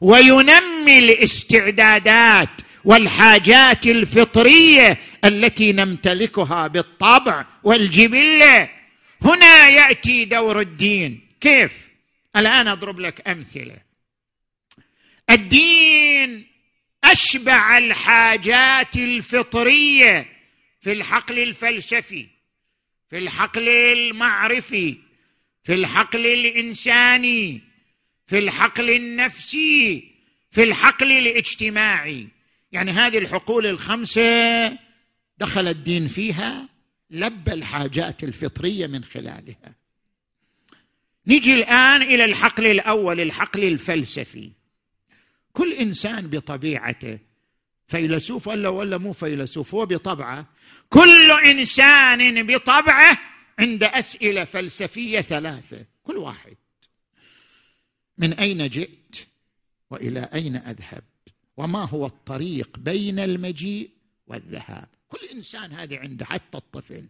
وينمي 0.00 0.98
الاستعدادات 0.98 2.60
والحاجات 2.84 3.86
الفطرية 3.86 4.98
التي 5.24 5.72
نمتلكها 5.72 6.66
بالطبع 6.66 7.46
والجبلة. 7.62 8.70
هنا 9.22 9.68
يأتي 9.68 10.24
دور 10.24 10.60
الدين. 10.60 11.20
كيف؟ 11.40 11.72
الآن 12.36 12.68
أضرب 12.68 13.00
لك 13.00 13.28
أمثلة. 13.28 13.76
الدين 15.30 16.46
أشبع 17.04 17.78
الحاجات 17.78 18.96
الفطرية 18.96 20.26
في 20.80 20.92
الحقل 20.92 21.38
الفلسفي 21.38 22.26
في 23.10 23.18
الحقل 23.18 23.68
المعرفي 23.68 25.09
في 25.62 25.74
الحقل 25.74 26.26
الإنساني 26.26 27.60
في 28.26 28.38
الحقل 28.38 28.90
النفسي 28.90 30.10
في 30.50 30.62
الحقل 30.62 31.12
الاجتماعي. 31.12 32.28
يعني 32.72 32.90
هذه 32.90 33.18
الحقول 33.18 33.66
الخمسة 33.66 34.78
دخل 35.38 35.68
الدين 35.68 36.06
فيها 36.06 36.68
لبى 37.10 37.52
الحاجات 37.52 38.24
الفطرية 38.24 38.86
من 38.86 39.04
خلالها. 39.04 39.74
نجي 41.26 41.54
الآن 41.54 42.02
إلى 42.02 42.24
الحقل 42.24 42.66
الأول 42.66 43.20
الحقل 43.20 43.64
الفلسفي. 43.64 44.52
كل 45.52 45.72
إنسان 45.72 46.26
بطبيعته 46.26 47.18
فيلسوف 47.88 48.48
ولا 48.48 48.68
ولا 48.68 48.98
مو 48.98 49.12
فيلسوف 49.12 49.74
هو 49.74 49.86
بطبعه. 49.86 50.46
كل 50.88 51.32
إنسان 51.44 52.46
بطبعه 52.46 53.29
عند 53.60 53.84
أسئلة 53.84 54.44
فلسفية 54.44 55.20
ثلاثة. 55.20 55.84
كل 56.04 56.16
واحد. 56.16 56.56
من 58.18 58.32
أين 58.32 58.68
جئت 58.68 59.16
وإلى 59.90 60.28
أين 60.34 60.56
أذهب 60.56 61.02
وما 61.56 61.84
هو 61.84 62.06
الطريق 62.06 62.78
بين 62.78 63.18
المجيء 63.18 63.90
والذهاب؟ 64.26 64.88
كل 65.08 65.18
إنسان 65.34 65.72
هذه 65.72 65.98
عنده 65.98 66.24
حتى 66.24 66.58
الطفل. 66.58 67.04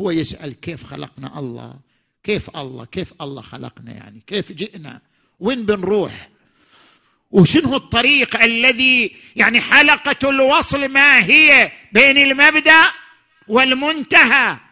هو 0.00 0.10
يسأل 0.10 0.60
كيف 0.60 0.84
خلقنا 0.84 1.38
الله؟ 1.38 1.80
كيف 2.22 2.56
الله؟ 2.56 2.84
كيف 2.84 3.14
الله 3.20 3.42
خلقنا 3.42 3.92
يعني؟ 3.92 4.22
كيف 4.26 4.52
جئنا؟ 4.52 5.00
وين 5.40 5.66
بنروح؟ 5.66 6.28
وشنو 7.30 7.76
الطريق 7.76 8.42
الذي 8.42 9.16
يعني 9.36 9.60
حلقة 9.60 10.30
الوصل 10.30 10.88
ما 10.88 11.24
هي 11.24 11.72
بين 11.92 12.18
المبدأ 12.18 12.92
والمنتهى؟ 13.48 14.67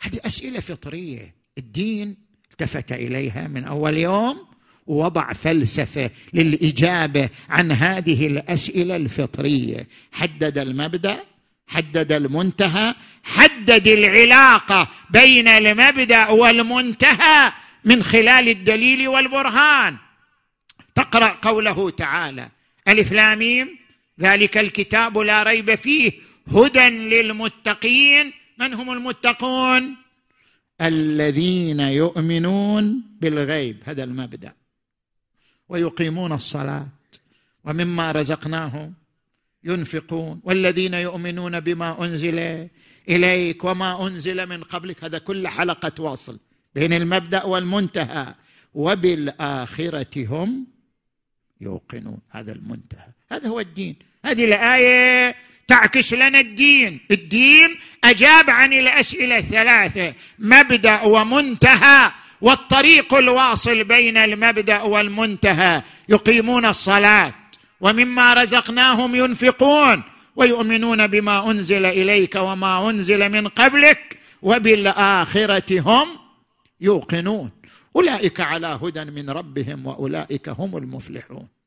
هذه 0.00 0.20
أسئلة 0.26 0.60
فطرية. 0.60 1.34
الدين 1.58 2.16
التفت 2.50 2.92
إليها 2.92 3.48
من 3.48 3.64
أول 3.64 3.96
يوم 3.96 4.46
ووضع 4.86 5.32
فلسفة 5.32 6.10
للإجابة 6.32 7.28
عن 7.48 7.72
هذه 7.72 8.26
الأسئلة 8.26 8.96
الفطرية. 8.96 9.86
حدد 10.12 10.58
المبدأ 10.58 11.24
حدد 11.66 12.12
المنتهى 12.12 12.94
حدد 13.24 13.88
العلاقة 13.88 14.88
بين 15.10 15.48
المبدأ 15.48 16.28
والمنتهى 16.28 17.52
من 17.84 18.02
خلال 18.02 18.48
الدليل 18.48 19.08
والبرهان. 19.08 19.96
تقرأ 20.94 21.28
قوله 21.42 21.90
تعالى 21.90 22.48
ألف 22.88 23.12
لاميم 23.12 23.78
ذلك 24.20 24.58
الكتاب 24.58 25.18
لا 25.18 25.42
ريب 25.42 25.74
فيه 25.74 26.12
هدى 26.52 26.88
للمتقين 26.88 28.32
من 28.58 28.74
هم 28.74 28.92
المتقون؟ 28.92 29.96
الذين 30.80 31.80
يؤمنون 31.80 33.02
بالغيب 33.20 33.76
هذا 33.84 34.04
المبدأ. 34.04 34.52
ويقيمون 35.68 36.32
الصلاة 36.32 36.88
ومما 37.64 38.12
رزقناهم 38.12 38.94
ينفقون. 39.64 40.40
والذين 40.44 40.94
يؤمنون 40.94 41.60
بما 41.60 42.04
أنزل 42.04 42.68
إليك 43.08 43.64
وما 43.64 44.06
أنزل 44.06 44.46
من 44.46 44.62
قبلك 44.62 45.04
هذا 45.04 45.18
كل 45.18 45.48
حلقة 45.48 46.02
واصل. 46.02 46.38
بين 46.74 46.92
المبدأ 46.92 47.44
والمنتهى. 47.44 48.34
وبالآخرة 48.74 50.26
هم 50.26 50.66
يوقنون 51.60 52.18
هذا 52.30 52.52
المنتهى. 52.52 53.08
هذا 53.32 53.48
هو 53.48 53.60
الدين. 53.60 53.96
هذه 54.24 54.44
الآية 54.44 55.34
تعكس 55.68 56.12
لنا 56.12 56.40
الدين. 56.40 57.00
الدين 57.10 57.78
أجاب 58.04 58.50
عن 58.50 58.72
الأسئلة 58.72 59.38
الثلاثة 59.38 60.14
مبدأ 60.38 61.02
ومنتهى 61.02 62.12
والطريق 62.40 63.14
الواصل 63.14 63.84
بين 63.84 64.16
المبدأ 64.16 64.82
والمنتهى. 64.82 65.82
يقيمون 66.08 66.64
الصلاة 66.64 67.34
ومما 67.80 68.34
رزقناهم 68.34 69.16
ينفقون 69.16 70.02
ويؤمنون 70.36 71.06
بما 71.06 71.50
أنزل 71.50 71.86
إليك 71.86 72.34
وما 72.34 72.90
أنزل 72.90 73.28
من 73.28 73.48
قبلك 73.48 74.18
وبالآخرة 74.42 75.80
هم 75.80 76.08
يوقنون. 76.80 77.50
أولئك 77.96 78.40
على 78.40 78.78
هدى 78.82 79.04
من 79.04 79.30
ربهم 79.30 79.86
وأولئك 79.86 80.48
هم 80.48 80.76
المفلحون. 80.76 81.57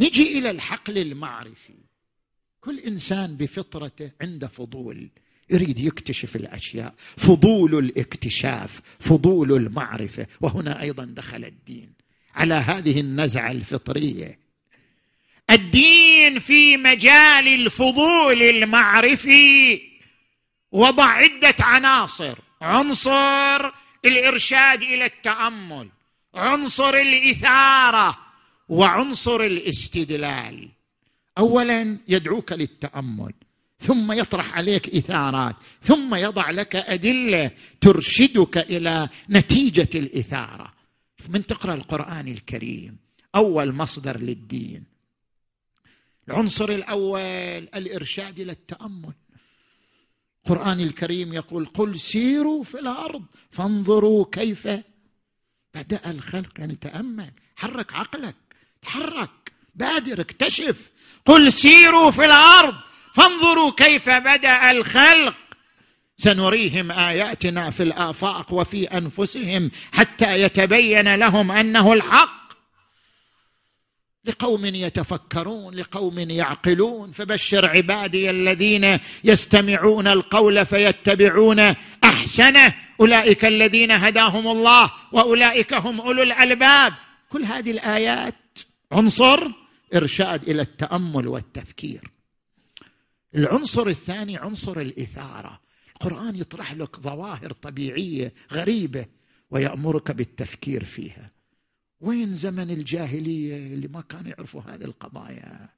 نجي 0.00 0.38
إلى 0.38 0.50
الحقل 0.50 0.98
المعرفي. 0.98 1.74
كل 2.60 2.78
إنسان 2.78 3.36
بفطرته 3.36 4.10
عنده 4.20 4.48
فضول 4.48 5.08
يريد 5.50 5.78
يكتشف 5.78 6.36
الأشياء. 6.36 6.94
فضول 6.98 7.78
الاكتشاف 7.78 8.80
فضول 8.98 9.52
المعرفة. 9.52 10.26
وهنا 10.40 10.82
أيضا 10.82 11.04
دخل 11.04 11.44
الدين. 11.44 11.92
على 12.34 12.54
هذه 12.54 13.00
النزعة 13.00 13.50
الفطرية. 13.50 14.38
الدين 15.50 16.38
في 16.38 16.76
مجال 16.76 17.48
الفضول 17.48 18.42
المعرفي. 18.42 19.80
وضع 20.72 21.04
عدة 21.04 21.56
عناصر. 21.60 22.38
عنصر 22.60 23.70
الإرشاد 24.04 24.82
إلى 24.82 25.04
التأمل. 25.04 25.88
عنصر 26.34 26.94
الإثارة. 26.94 28.29
وعنصر 28.70 29.40
الاستدلال. 29.40 30.68
اولا 31.38 31.98
يدعوك 32.08 32.52
للتأمل 32.52 33.32
ثم 33.78 34.12
يطرح 34.12 34.54
عليك 34.54 34.94
إثارات 34.94 35.56
ثم 35.82 36.14
يضع 36.14 36.50
لك 36.50 36.76
أدلة 36.76 37.50
ترشدك 37.80 38.58
إلى 38.58 39.08
نتيجة 39.30 39.88
الإثارة. 39.94 40.72
من 41.28 41.46
تقرأ 41.46 41.74
القرآن 41.74 42.28
الكريم 42.28 42.96
أول 43.34 43.72
مصدر 43.72 44.20
للدين. 44.20 44.84
العنصر 46.28 46.68
الأول 46.68 47.20
الإرشاد 47.74 48.40
إلى 48.40 48.52
التأمل. 48.52 49.14
القرآن 50.44 50.80
الكريم 50.80 51.32
يقول 51.32 51.66
قل 51.66 52.00
سيروا 52.00 52.62
في 52.62 52.78
الأرض 52.78 53.24
فانظروا 53.50 54.26
كيف 54.32 54.68
بدأ 55.74 56.10
الخلق. 56.10 56.60
يعني 56.60 56.74
تأمل 56.74 57.32
حرك 57.56 57.92
عقلك. 57.92 58.49
تحرك 58.82 59.30
بادر 59.74 60.20
اكتشف. 60.20 60.76
قل 61.26 61.52
سيروا 61.52 62.10
في 62.10 62.24
الأرض 62.24 62.74
فانظروا 63.14 63.72
كيف 63.76 64.10
بدأ 64.10 64.70
الخلق. 64.70 65.34
سنريهم 66.16 66.90
آياتنا 66.90 67.70
في 67.70 67.82
الآفاق 67.82 68.52
وفي 68.52 68.84
أنفسهم 68.84 69.70
حتى 69.92 70.42
يتبين 70.42 71.14
لهم 71.14 71.50
أنه 71.50 71.92
الحق. 71.92 72.40
لقوم 74.24 74.64
يتفكرون 74.64 75.74
لقوم 75.74 76.18
يعقلون. 76.18 77.12
فبشر 77.12 77.66
عبادي 77.66 78.30
الذين 78.30 78.98
يستمعون 79.24 80.08
القول 80.08 80.66
فيتبعون 80.66 81.74
أحسنه. 82.04 82.74
أولئك 83.00 83.44
الذين 83.44 83.90
هداهم 83.90 84.48
الله 84.48 84.90
وأولئك 85.12 85.74
هم 85.74 86.00
أولو 86.00 86.22
الألباب. 86.22 86.94
كل 87.30 87.44
هذه 87.44 87.70
الآيات 87.70 88.34
عنصر 88.92 89.50
إرشاد 89.94 90.48
إلى 90.48 90.62
التأمل 90.62 91.28
والتفكير. 91.28 92.10
العنصر 93.34 93.86
الثاني 93.86 94.36
عنصر 94.36 94.80
الإثارة. 94.80 95.60
القرآن 95.92 96.36
يطرح 96.36 96.72
لك 96.72 97.00
ظواهر 97.00 97.52
طبيعية 97.52 98.34
غريبة 98.52 99.06
ويأمرك 99.50 100.10
بالتفكير 100.10 100.84
فيها. 100.84 101.30
وين 102.00 102.34
زمن 102.34 102.70
الجاهلية 102.70 103.56
اللي 103.56 103.88
ما 103.88 104.00
كانوا 104.00 104.30
يعرفوا 104.30 104.62
هذه 104.62 104.84
القضايا؟ 104.84 105.68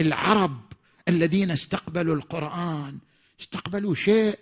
العرب 0.00 0.60
الذين 1.08 1.50
استقبلوا 1.50 2.14
القرآن 2.14 2.98
استقبلوا 3.40 3.94
شيء 3.94 4.38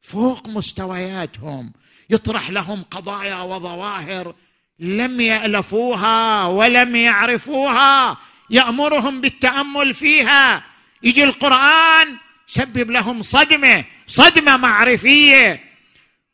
فوق 0.00 0.48
مستوياتهم. 0.48 1.72
يطرح 2.10 2.50
لهم 2.50 2.82
قضايا 2.82 3.40
وظواهر 3.40 4.34
لم 4.78 5.20
يألفوها 5.20 6.46
ولم 6.46 6.96
يعرفوها 6.96 8.16
يأمرهم 8.50 9.20
بالتأمل 9.20 9.94
فيها. 9.94 10.64
يجي 11.02 11.24
القرآن 11.24 12.16
سبب 12.46 12.90
لهم 12.90 13.22
صدمة 13.22 13.84
صدمة 14.06 14.56
معرفية. 14.56 15.60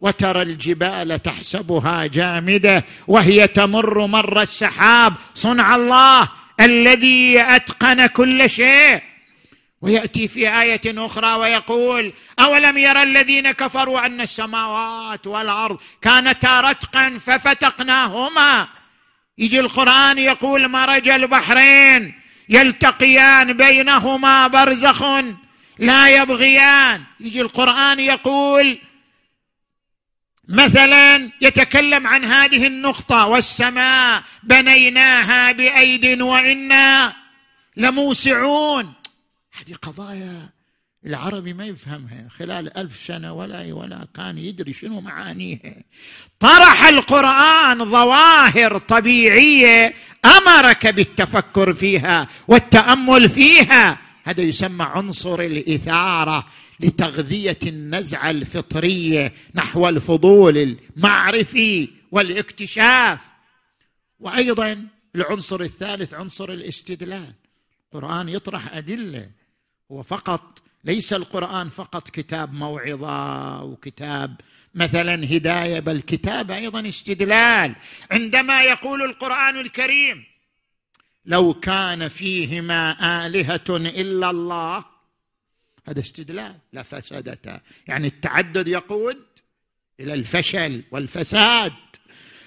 وترى 0.00 0.42
الجبال 0.42 1.22
تحسبها 1.22 2.06
جامدة 2.06 2.84
وهي 3.08 3.46
تمر 3.46 4.06
مر 4.06 4.42
السحاب. 4.42 5.14
صنع 5.34 5.76
الله 5.76 6.28
الذي 6.60 7.40
أتقن 7.40 8.06
كل 8.06 8.50
شيء. 8.50 9.09
ويأتي 9.82 10.28
في 10.28 10.60
آية 10.60 10.80
أخرى 10.86 11.34
ويقول 11.34 12.12
أولم 12.40 12.78
يرى 12.78 13.02
الذين 13.02 13.50
كفروا 13.52 14.06
أن 14.06 14.20
السماوات 14.20 15.26
والأرض 15.26 15.78
كانتا 16.02 16.60
رتقا 16.60 17.18
ففتقناهما؟ 17.20 18.68
يجي 19.38 19.60
القرآن 19.60 20.18
يقول 20.18 20.68
مرج 20.68 21.08
البحرين 21.08 22.14
يلتقيان 22.48 23.52
بينهما 23.52 24.46
برزخ 24.46 25.04
لا 25.78 26.08
يبغيان. 26.08 27.02
يجي 27.20 27.40
القرآن 27.40 28.00
يقول 28.00 28.78
مثلا 30.48 31.30
يتكلم 31.40 32.06
عن 32.06 32.24
هذه 32.24 32.66
النقطة 32.66 33.26
والسماء 33.26 34.22
بنيناها 34.42 35.52
بأيد 35.52 36.22
وإنا 36.22 37.12
لموسعون. 37.76 38.99
هذه 39.60 39.74
قضايا 39.74 40.48
العربي 41.06 41.52
ما 41.52 41.66
يفهمها. 41.66 42.28
خلال 42.28 42.76
ألف 42.76 43.06
سنة 43.06 43.32
ولا 43.32 43.72
ولا 43.72 44.08
كان 44.14 44.38
يدري 44.38 44.72
شنو 44.72 45.00
معانيها. 45.00 45.74
طرح 46.40 46.84
القرآن 46.84 47.84
ظواهر 47.84 48.78
طبيعية 48.78 49.94
أمرك 50.24 50.86
بالتفكر 50.86 51.72
فيها 51.72 52.28
والتأمل 52.48 53.28
فيها. 53.28 53.98
هذا 54.24 54.42
يسمى 54.42 54.84
عنصر 54.84 55.40
الإثارة 55.40 56.46
لتغذية 56.80 57.58
النزعة 57.62 58.30
الفطرية 58.30 59.32
نحو 59.54 59.88
الفضول 59.88 60.78
المعرفي 60.96 61.88
والاكتشاف. 62.12 63.18
وأيضا 64.20 64.86
العنصر 65.14 65.60
الثالث 65.60 66.14
عنصر 66.14 66.50
الاستدلال. 66.50 67.34
القرآن 67.92 68.28
يطرح 68.28 68.76
أدلة 68.76 69.39
هو 69.92 70.02
فقط 70.02 70.62
ليس 70.84 71.12
القرآن 71.12 71.68
فقط 71.68 72.10
كتاب 72.10 72.54
موعظة 72.54 73.62
وكتاب 73.62 74.40
مثلا 74.74 75.14
هداية 75.36 75.80
بل 75.80 76.00
كتاب 76.00 76.50
أيضا 76.50 76.88
استدلال. 76.88 77.74
عندما 78.10 78.62
يقول 78.62 79.02
القرآن 79.02 79.60
الكريم 79.60 80.24
لو 81.24 81.54
كان 81.54 82.08
فيهما 82.08 83.26
آلهة 83.26 83.64
إلا 83.70 84.30
الله 84.30 84.84
هذا 85.88 86.00
استدلال 86.00 86.56
لفسدتا 86.72 87.60
يعني 87.88 88.06
التعدد 88.06 88.68
يقود 88.68 89.18
إلى 90.00 90.14
الفشل 90.14 90.82
والفساد. 90.90 91.72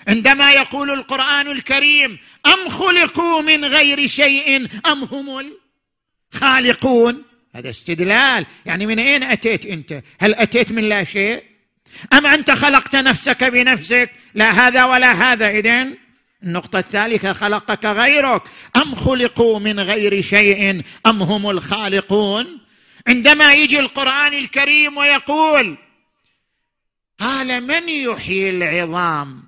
عندما 0.07 0.51
يقول 0.51 0.91
القرآن 0.91 1.51
الكريم 1.51 2.19
أم 2.45 2.69
خلقوا 2.69 3.41
من 3.41 3.65
غير 3.65 4.07
شيء 4.07 4.69
أم 4.85 5.03
هم 5.03 5.53
الخالقون؟ 6.33 7.23
هذا 7.55 7.69
استدلال. 7.69 8.45
يعني 8.65 8.85
من 8.85 8.99
أين 8.99 9.23
أتيت 9.23 9.65
أنت؟ 9.65 10.03
هل 10.19 10.35
أتيت 10.35 10.71
من 10.71 10.83
لا 10.83 11.03
شيء؟ 11.03 11.43
أم 12.13 12.25
أنت 12.25 12.51
خلقت 12.51 12.95
نفسك 12.95 13.43
بنفسك؟ 13.43 14.11
لا 14.35 14.51
هذا 14.51 14.83
ولا 14.83 15.11
هذا. 15.11 15.49
إذن 15.49 15.97
النقطة 16.43 16.79
الثالثة 16.79 17.33
خلقك 17.33 17.85
غيرك. 17.85 18.41
أم 18.75 18.95
خلقوا 18.95 19.59
من 19.59 19.79
غير 19.79 20.21
شيء؟ 20.21 20.83
أم 21.05 21.23
هم 21.23 21.49
الخالقون؟ 21.49 22.59
عندما 23.07 23.53
يجي 23.53 23.79
القرآن 23.79 24.33
الكريم 24.33 24.97
ويقول 24.97 25.77
قال 27.19 27.63
من 27.63 27.89
يحيي 27.89 28.49
العظام؟ 28.49 29.43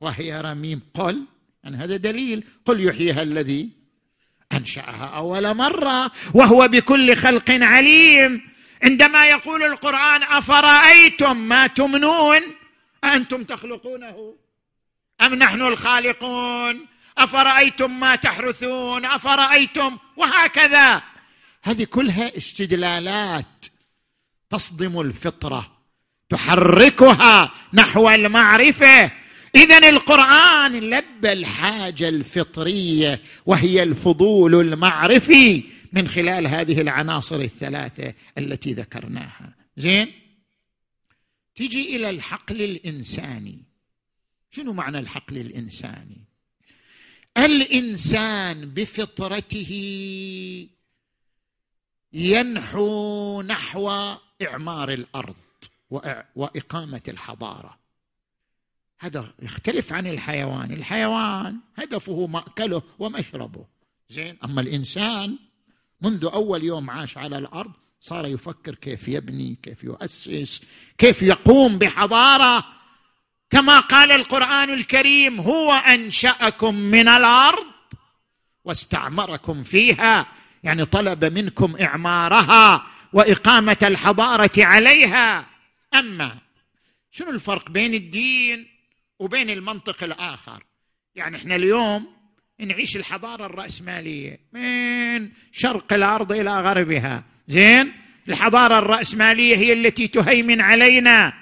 وهي 0.00 0.40
رميم. 0.40 0.80
قل 0.94 1.24
يعني 1.64 1.76
هذا 1.76 1.96
دليل. 1.96 2.44
قل 2.64 2.86
يحييها 2.86 3.22
الذي 3.22 3.83
أنشأها 4.56 5.12
أول 5.16 5.54
مرة 5.54 6.10
وهو 6.34 6.68
بكل 6.68 7.16
خلق 7.16 7.50
عليم. 7.50 8.40
عندما 8.82 9.24
يقول 9.24 9.62
القرآن 9.62 10.22
أفرأيتم 10.22 11.36
ما 11.36 11.66
تمنون؟ 11.66 12.40
أنتم 13.04 13.44
تخلقونه؟ 13.44 14.34
أم 15.22 15.34
نحن 15.34 15.62
الخالقون؟ 15.62 16.86
أفرأيتم 17.18 18.00
ما 18.00 18.16
تحرثون؟ 18.16 19.04
أفرأيتم؟ 19.04 19.98
وهكذا. 20.16 21.02
هذه 21.62 21.84
كلها 21.84 22.36
استدلالات 22.36 23.66
تصدم 24.50 25.00
الفطرة 25.00 25.72
تحركها 26.30 27.50
نحو 27.72 28.10
المعرفة. 28.10 29.23
اذا 29.54 29.88
القرآن 29.88 30.72
لبى 30.72 31.32
الحاجة 31.32 32.08
الفطرية 32.08 33.20
وهي 33.46 33.82
الفضول 33.82 34.54
المعرفي 34.54 35.62
من 35.92 36.08
خلال 36.08 36.46
هذه 36.46 36.80
العناصر 36.80 37.40
الثلاثة 37.40 38.14
التي 38.38 38.72
ذكرناها. 38.72 39.54
زين؟ 39.76 40.12
تجي 41.56 41.96
إلى 41.96 42.10
الحقل 42.10 42.62
الإنساني. 42.62 43.58
شنو 44.50 44.72
معنى 44.72 44.98
الحقل 44.98 45.38
الإنساني؟ 45.38 46.24
الإنسان 47.38 48.74
بفطرته 48.74 49.72
ينحو 52.12 53.42
نحو 53.42 53.90
إعمار 54.42 54.92
الأرض 54.92 55.36
وإقامة 56.36 57.02
الحضارة. 57.08 57.83
هذا 59.04 59.34
يختلف 59.42 59.92
عن 59.92 60.06
الحيوان. 60.06 60.72
الحيوان 60.72 61.56
هدفه 61.76 62.26
مأكله 62.26 62.82
ومشربه. 62.98 63.64
زين؟ 64.10 64.36
أما 64.44 64.60
الإنسان 64.60 65.38
منذ 66.00 66.24
أول 66.24 66.64
يوم 66.64 66.90
عاش 66.90 67.18
على 67.18 67.38
الأرض 67.38 67.70
صار 68.00 68.26
يفكر 68.26 68.74
كيف 68.74 69.08
يبني 69.08 69.58
كيف 69.62 69.84
يؤسس 69.84 70.62
كيف 70.98 71.22
يقوم 71.22 71.78
بحضارة. 71.78 72.64
كما 73.50 73.80
قال 73.80 74.12
القرآن 74.12 74.70
الكريم 74.70 75.40
هو 75.40 75.72
أنشأكم 75.72 76.74
من 76.74 77.08
الأرض 77.08 77.66
واستعمركم 78.64 79.62
فيها. 79.62 80.26
يعني 80.62 80.84
طلب 80.84 81.24
منكم 81.24 81.76
إعمارها 81.80 82.86
وإقامة 83.12 83.78
الحضارة 83.82 84.52
عليها. 84.58 85.46
أما 85.94 86.38
شنو 87.10 87.30
الفرق 87.30 87.70
بين 87.70 87.94
الدين 87.94 88.73
وبين 89.24 89.50
المنطق 89.50 90.04
الآخر. 90.04 90.64
يعني 91.14 91.36
إحنا 91.36 91.56
اليوم 91.56 92.06
نعيش 92.58 92.96
الحضارة 92.96 93.46
الرأسمالية. 93.46 94.40
من 94.52 95.30
شرق 95.52 95.92
الأرض 95.92 96.32
إلى 96.32 96.60
غربها. 96.60 97.24
زين؟ 97.48 97.92
الحضارة 98.28 98.78
الرأسمالية 98.78 99.56
هي 99.56 99.72
التي 99.72 100.08
تهيمن 100.08 100.60
علينا. 100.60 101.32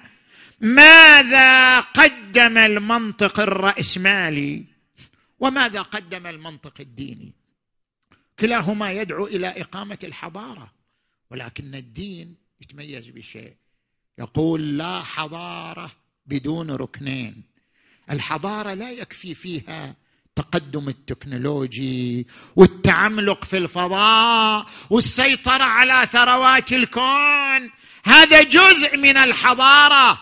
ماذا 0.61 1.81
قدم 1.81 2.59
المنطق 2.59 3.41
الرأسمالي؟ 3.41 4.65
وماذا 5.41 5.83
قدم 5.83 6.27
المنطق 6.27 6.81
الديني؟ 6.81 7.33
كلاهما 8.39 8.93
يدعو 8.93 9.27
إلى 9.27 9.47
إقامة 9.47 9.99
الحضارة 10.05 10.73
ولكن 11.31 11.75
الدين 11.75 12.37
يتميز 12.61 13.09
بشيء. 13.09 13.55
يقول 14.19 14.79
لا 14.79 15.03
حضارة 15.03 15.93
بدون 16.27 16.71
ركنين. 16.71 17.52
الحضارة 18.11 18.75
لا 18.75 18.91
يكفي 18.91 19.35
فيها 19.35 19.95
التقدم 20.27 20.89
التكنولوجي 20.89 22.27
والتعملق 22.57 23.45
في 23.45 23.59
الفضاء 23.59 24.67
والسيطرة 24.91 25.65
على 25.65 26.09
ثروات 26.13 26.73
الكون. 26.73 27.71
هذا 28.05 28.43
جزء 28.43 28.97
من 28.97 29.17
الحضارة. 29.17 30.21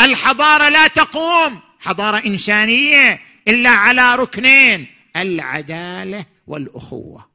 الحضارة 0.00 0.68
لا 0.68 0.86
تقوم. 0.86 1.60
حضارة 1.80 2.26
إنسانية 2.26 3.20
إلا 3.48 3.70
على 3.70 4.16
ركنين 4.16 4.86
العدالة 5.16 6.26
والأخوة. 6.46 7.26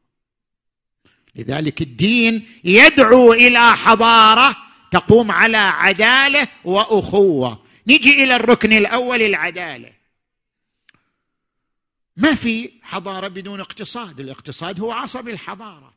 لذلك 1.35 1.81
الدين 1.81 2.47
يدعو 2.63 3.33
إلى 3.33 3.75
حضارة 3.75 4.55
تقوم 4.91 5.31
على 5.31 5.57
عدالة 5.57 6.47
وأخوة. 6.63 7.68
نجي 7.89 8.23
إلى 8.23 8.35
الركن 8.35 8.73
الأول 8.73 9.21
العدالة. 9.21 9.93
ما 12.17 12.35
في 12.35 12.71
حضارة 12.81 13.27
بدون 13.27 13.59
اقتصاد. 13.59 14.19
الاقتصاد 14.19 14.79
هو 14.79 14.91
عصب 14.91 15.27
الحضارة. 15.27 15.93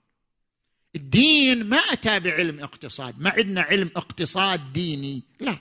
الدين 0.96 1.64
ما 1.64 1.76
أتى 1.76 2.20
بعلم 2.20 2.60
اقتصاد. 2.60 3.20
ما 3.20 3.30
عندنا 3.30 3.62
علم 3.62 3.90
اقتصاد 3.96 4.72
ديني. 4.72 5.22
لا. 5.40 5.58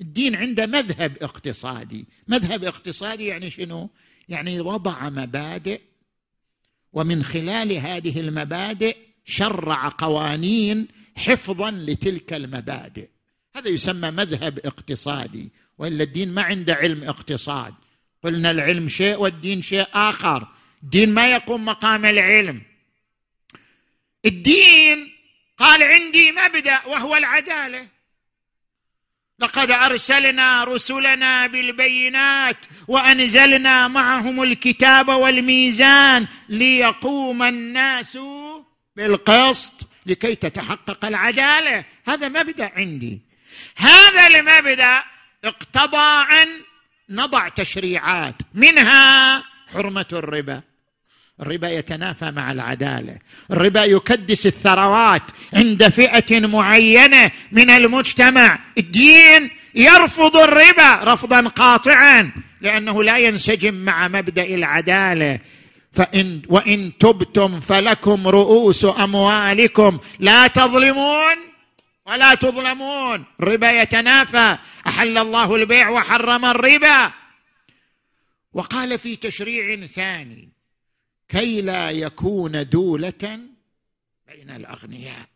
الدين 0.00 0.34
عنده 0.34 0.66
مذهب 0.66 1.16
اقتصادي. 1.22 2.06
مذهب 2.28 2.64
اقتصادي 2.64 3.26
يعني 3.26 3.50
شنو؟ 3.50 3.90
يعني 4.28 4.60
وضع 4.60 5.08
مبادئ 5.08 5.80
ومن 6.92 7.22
خلال 7.22 7.72
هذه 7.72 8.20
المبادئ 8.20 8.96
شرع 9.24 9.88
قوانين 9.88 10.88
حفظا 11.16 11.70
لتلك 11.70 12.32
المبادئ. 12.32 13.08
هذا 13.56 13.68
يسمى 13.68 14.10
مذهب 14.10 14.58
اقتصادي 14.58 15.50
وإلا 15.78 16.04
الدين 16.04 16.34
ما 16.34 16.42
عنده 16.42 16.74
علم 16.74 17.04
اقتصاد. 17.04 17.74
قلنا 18.22 18.50
العلم 18.50 18.88
شيء 18.88 19.16
والدين 19.16 19.62
شيء 19.62 19.86
آخر. 19.94 20.48
الدين 20.82 21.14
ما 21.14 21.32
يقوم 21.32 21.64
مقام 21.64 22.04
العلم. 22.04 22.62
الدين 24.24 25.12
قال 25.58 25.82
عندي 25.82 26.32
مبدأ 26.32 26.86
وهو 26.86 27.16
العدالة. 27.16 27.88
لقد 29.38 29.70
أرسلنا 29.70 30.64
رسلنا 30.64 31.46
بالبينات 31.46 32.66
وأنزلنا 32.88 33.88
معهم 33.88 34.42
الكتاب 34.42 35.08
والميزان 35.08 36.26
ليقوم 36.48 37.42
الناس 37.42 38.18
بالقسط 38.96 39.88
لكي 40.06 40.34
تتحقق 40.34 41.04
العدالة. 41.04 41.84
هذا 42.06 42.28
مبدأ 42.28 42.72
عندي. 42.76 43.31
هذا 43.76 44.26
المبدا 44.26 45.02
اقتضى 45.44 46.42
أن 46.42 46.48
نضع 47.10 47.48
تشريعات 47.48 48.34
منها 48.54 49.42
حرمة 49.72 50.06
الربا. 50.12 50.62
الربا 51.40 51.68
يتنافى 51.68 52.30
مع 52.30 52.52
العدالة. 52.52 53.18
الربا 53.50 53.84
يكدس 53.84 54.46
الثروات 54.46 55.22
عند 55.54 55.88
فئة 55.88 56.40
معينة 56.40 57.30
من 57.52 57.70
المجتمع. 57.70 58.58
الدين 58.78 59.50
يرفض 59.74 60.36
الربا 60.36 60.94
رفضا 61.12 61.48
قاطعا 61.48 62.32
لأنه 62.60 63.04
لا 63.04 63.18
ينسجم 63.18 63.74
مع 63.74 64.08
مبدأ 64.08 64.54
العدالة. 64.54 65.38
فإن 65.92 66.42
وإن 66.48 66.92
تبتم 66.98 67.60
فلكم 67.60 68.28
رؤوس 68.28 68.84
أموالكم. 68.84 69.98
لا 70.18 70.46
تظلمون 70.46 71.51
ولا 72.06 72.34
تظلمون. 72.34 73.24
الربا 73.40 73.82
يتنافى. 73.82 74.58
أحل 74.86 75.18
الله 75.18 75.54
البيع 75.56 75.88
وحرم 75.88 76.44
الربا. 76.44 77.12
وقال 78.52 78.98
في 78.98 79.16
تشريع 79.16 79.86
ثاني 79.86 80.48
كي 81.28 81.60
لا 81.60 81.90
يكون 81.90 82.68
دولة 82.68 83.40
بين 84.28 84.50
الأغنياء. 84.50 85.26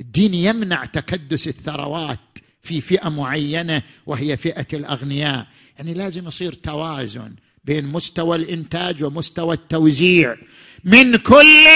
الدين 0.00 0.34
يمنع 0.34 0.84
تكدس 0.84 1.48
الثروات 1.48 2.38
في 2.62 2.80
فئة 2.80 3.08
معينة 3.08 3.82
وهي 4.06 4.36
فئة 4.36 4.66
الأغنياء. 4.72 5.46
يعني 5.78 5.94
لازم 5.94 6.28
يصير 6.28 6.52
توازن 6.52 7.36
بين 7.64 7.86
مستوى 7.86 8.36
الإنتاج 8.36 9.04
ومستوى 9.04 9.54
التوزيع. 9.54 10.36
من 10.84 11.16
كل 11.16 11.66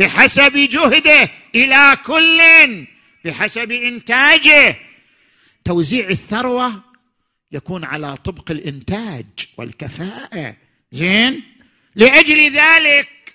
بحسب 0.00 0.52
جهده 0.56 1.30
إلى 1.54 1.96
كل 2.04 2.40
بحسب 3.24 3.72
إنتاجه. 3.72 4.76
توزيع 5.64 6.08
الثروة 6.08 6.84
يكون 7.52 7.84
على 7.84 8.16
طبق 8.16 8.50
الإنتاج 8.50 9.26
والكفاءة. 9.56 10.56
زين؟ 10.92 11.42
لأجل 11.94 12.50
ذلك 12.50 13.34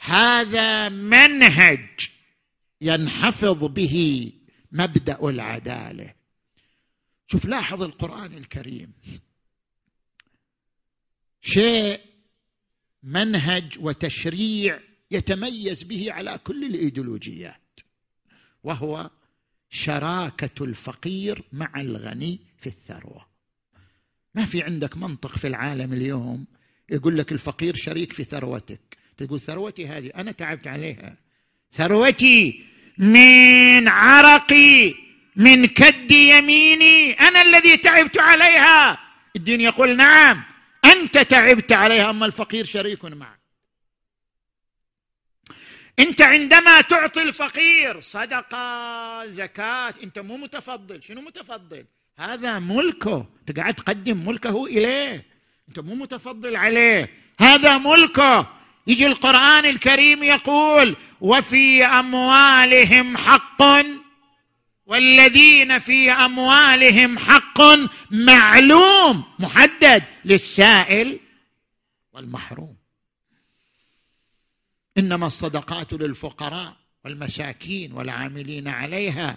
هذا 0.00 0.88
منهج 0.88 2.10
ينحفظ 2.80 3.64
به 3.64 4.32
مبدأ 4.72 5.18
العدالة. 5.28 6.14
شوف 7.26 7.44
لاحظ 7.44 7.82
القرآن 7.82 8.38
الكريم. 8.38 8.92
شيء 11.40 12.00
منهج 13.02 13.78
وتشريع 13.80 14.80
يتميز 15.10 15.82
به 15.82 16.12
على 16.12 16.38
كل 16.44 16.64
الإيديولوجيات 16.64 17.80
وهو 18.64 19.10
شراكة 19.70 20.64
الفقير 20.64 21.42
مع 21.52 21.80
الغني 21.80 22.40
في 22.60 22.66
الثروة. 22.66 23.26
ما 24.34 24.44
في 24.44 24.62
عندك 24.62 24.96
منطق 24.96 25.38
في 25.38 25.46
العالم 25.46 25.92
اليوم 25.92 26.46
يقول 26.90 27.18
لك 27.18 27.32
الفقير 27.32 27.76
شريك 27.76 28.12
في 28.12 28.24
ثروتك. 28.24 28.98
تقول 29.16 29.40
ثروتي 29.40 29.86
هذه 29.86 30.10
أنا 30.16 30.32
تعبت 30.32 30.66
عليها. 30.66 31.16
ثروتي 31.72 32.64
من 32.98 33.88
عرقي 33.88 34.94
من 35.36 35.66
كد 35.66 36.10
يميني 36.10 37.12
أنا 37.12 37.42
الذي 37.42 37.76
تعبت 37.76 38.18
عليها. 38.18 38.98
الدين 39.36 39.60
يقول 39.60 39.96
نعم 39.96 40.42
أنت 40.84 41.18
تعبت 41.18 41.72
عليها 41.72 42.10
أما 42.10 42.26
الفقير 42.26 42.64
شريك 42.64 43.04
معك. 43.04 43.35
انت 45.98 46.22
عندما 46.22 46.80
تعطي 46.80 47.22
الفقير 47.22 48.00
صدقة 48.00 49.26
زكاة 49.26 49.94
انت 50.02 50.18
مو 50.18 50.36
متفضل. 50.36 51.02
شنو 51.02 51.20
متفضل؟ 51.20 51.84
هذا 52.18 52.58
ملكه. 52.58 53.26
انت 53.40 53.58
قاعد 53.58 53.74
تقدم 53.74 54.28
ملكه 54.28 54.66
إليه. 54.66 55.26
انت 55.68 55.78
مو 55.78 55.94
متفضل 55.94 56.56
عليه. 56.56 57.10
هذا 57.40 57.78
ملكه. 57.78 58.46
يجي 58.86 59.06
القرآن 59.06 59.66
الكريم 59.66 60.22
يقول 60.22 60.96
وفي 61.20 61.84
أموالهم 61.84 63.16
حق 63.16 63.62
والذين 64.86 65.78
في 65.78 66.10
أموالهم 66.10 67.18
حق 67.18 67.60
معلوم 68.10 69.24
محدد 69.38 70.02
للسائل 70.24 71.20
والمحروم. 72.12 72.76
إنما 74.98 75.26
الصدقات 75.26 75.92
للفقراء 75.92 76.76
والمساكين 77.04 77.92
والعاملين 77.92 78.68
عليها. 78.68 79.36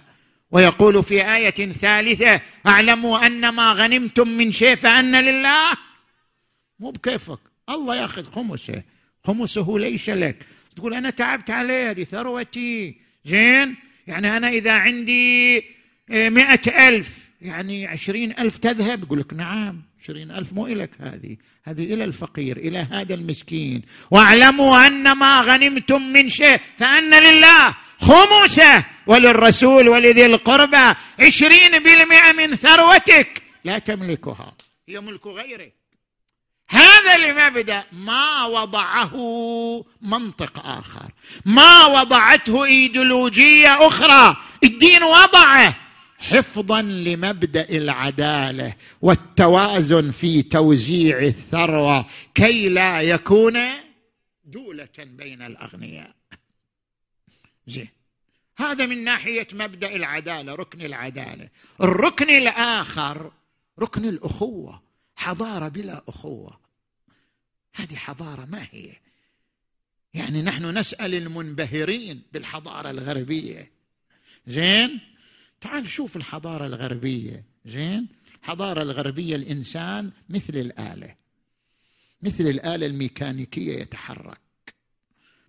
ويقول 0.50 1.04
في 1.04 1.34
آية 1.34 1.72
ثالثة 1.72 2.40
أعلموا 2.66 3.26
أن 3.26 3.48
ما 3.48 3.72
غنمتم 3.72 4.28
من 4.28 4.52
شيء 4.52 4.74
فأن 4.74 5.16
لله. 5.24 5.72
مو 6.78 6.90
بكيفك. 6.90 7.38
الله 7.68 7.96
ياخذ 7.96 8.30
خمسه. 8.30 8.82
خمسه 9.24 9.78
ليس 9.78 10.08
لك. 10.08 10.36
تقول 10.76 10.94
أنا 10.94 11.10
تعبت 11.10 11.50
عليه 11.50 11.90
هذه 11.90 12.04
ثروتي. 12.04 12.96
زين؟ 13.24 13.76
يعني 14.06 14.36
أنا 14.36 14.48
إذا 14.48 14.72
عندي 14.72 15.64
مئة 16.08 16.88
ألف 16.88 17.28
يعني 17.40 17.86
عشرين 17.86 18.38
ألف 18.38 18.58
تذهب؟ 18.58 19.02
يقول 19.02 19.20
لك 19.20 19.34
نعم. 19.34 19.82
عشرين 20.02 20.30
ألف 20.30 20.52
مو 20.52 20.66
إلك 20.66 20.90
هذه. 21.00 21.36
هذه 21.64 21.94
إلى 21.94 22.04
الفقير 22.04 22.56
إلى 22.56 22.78
هذا 22.78 23.14
المسكين. 23.14 23.82
واعلموا 24.10 24.86
أن 24.86 25.12
ما 25.12 25.40
غنمتم 25.40 26.02
من 26.02 26.28
شيء 26.28 26.60
فأن 26.76 27.10
لله 27.10 27.74
خمسة 28.00 28.84
وللرسول 29.06 29.88
ولذي 29.88 30.26
القربى 30.26 30.94
عشرين 31.18 31.70
بالمئة 31.70 32.32
من 32.32 32.56
ثروتك. 32.56 33.42
لا 33.64 33.78
تملكها 33.78 34.52
هي 34.88 35.00
ملك 35.00 35.26
غيرك. 35.26 35.74
هذا 36.68 37.14
المبدا 37.16 37.84
ما 37.92 38.44
وضعه 38.44 39.14
منطق 40.02 40.66
آخر. 40.66 41.10
ما 41.46 41.86
وضعته 41.86 42.64
إيديولوجية 42.64 43.86
أخرى. 43.86 44.36
الدين 44.64 45.02
وضعه. 45.02 45.76
حفظا 46.20 46.82
لمبدأ 46.82 47.68
العدالة 47.68 48.74
والتوازن 49.02 50.10
في 50.10 50.42
توزيع 50.42 51.18
الثروة 51.18 52.06
كي 52.34 52.68
لا 52.68 53.00
يكون 53.00 53.58
دولة 54.44 54.88
بين 54.98 55.42
الأغنياء. 55.42 56.14
زين. 57.66 57.88
هذا 58.56 58.86
من 58.86 59.04
ناحية 59.04 59.48
مبدأ 59.52 59.96
العدالة 59.96 60.54
ركن 60.54 60.82
العدالة. 60.82 61.48
الركن 61.82 62.30
الآخر 62.30 63.32
ركن 63.78 64.04
الأخوة. 64.04 64.82
حضارة 65.16 65.68
بلا 65.68 66.02
أخوة. 66.08 66.60
هذه 67.74 67.94
حضارة 67.94 68.44
ما 68.44 68.66
هي؟ 68.70 68.92
يعني 70.14 70.42
نحن 70.42 70.78
نسأل 70.78 71.14
المنبهرين 71.14 72.22
بالحضارة 72.32 72.90
الغربية. 72.90 73.70
زين. 74.46 75.00
تعال 75.60 75.88
شوف 75.88 76.16
الحضارة 76.16 76.66
الغربية. 76.66 77.44
زين؟ 77.64 78.08
الحضاره 78.42 78.82
الغربية 78.82 79.36
الإنسان 79.36 80.10
مثل 80.28 80.54
الآلة. 80.56 81.14
مثل 82.22 82.44
الآلة 82.44 82.86
الميكانيكية 82.86 83.78
يتحرك. 83.80 84.40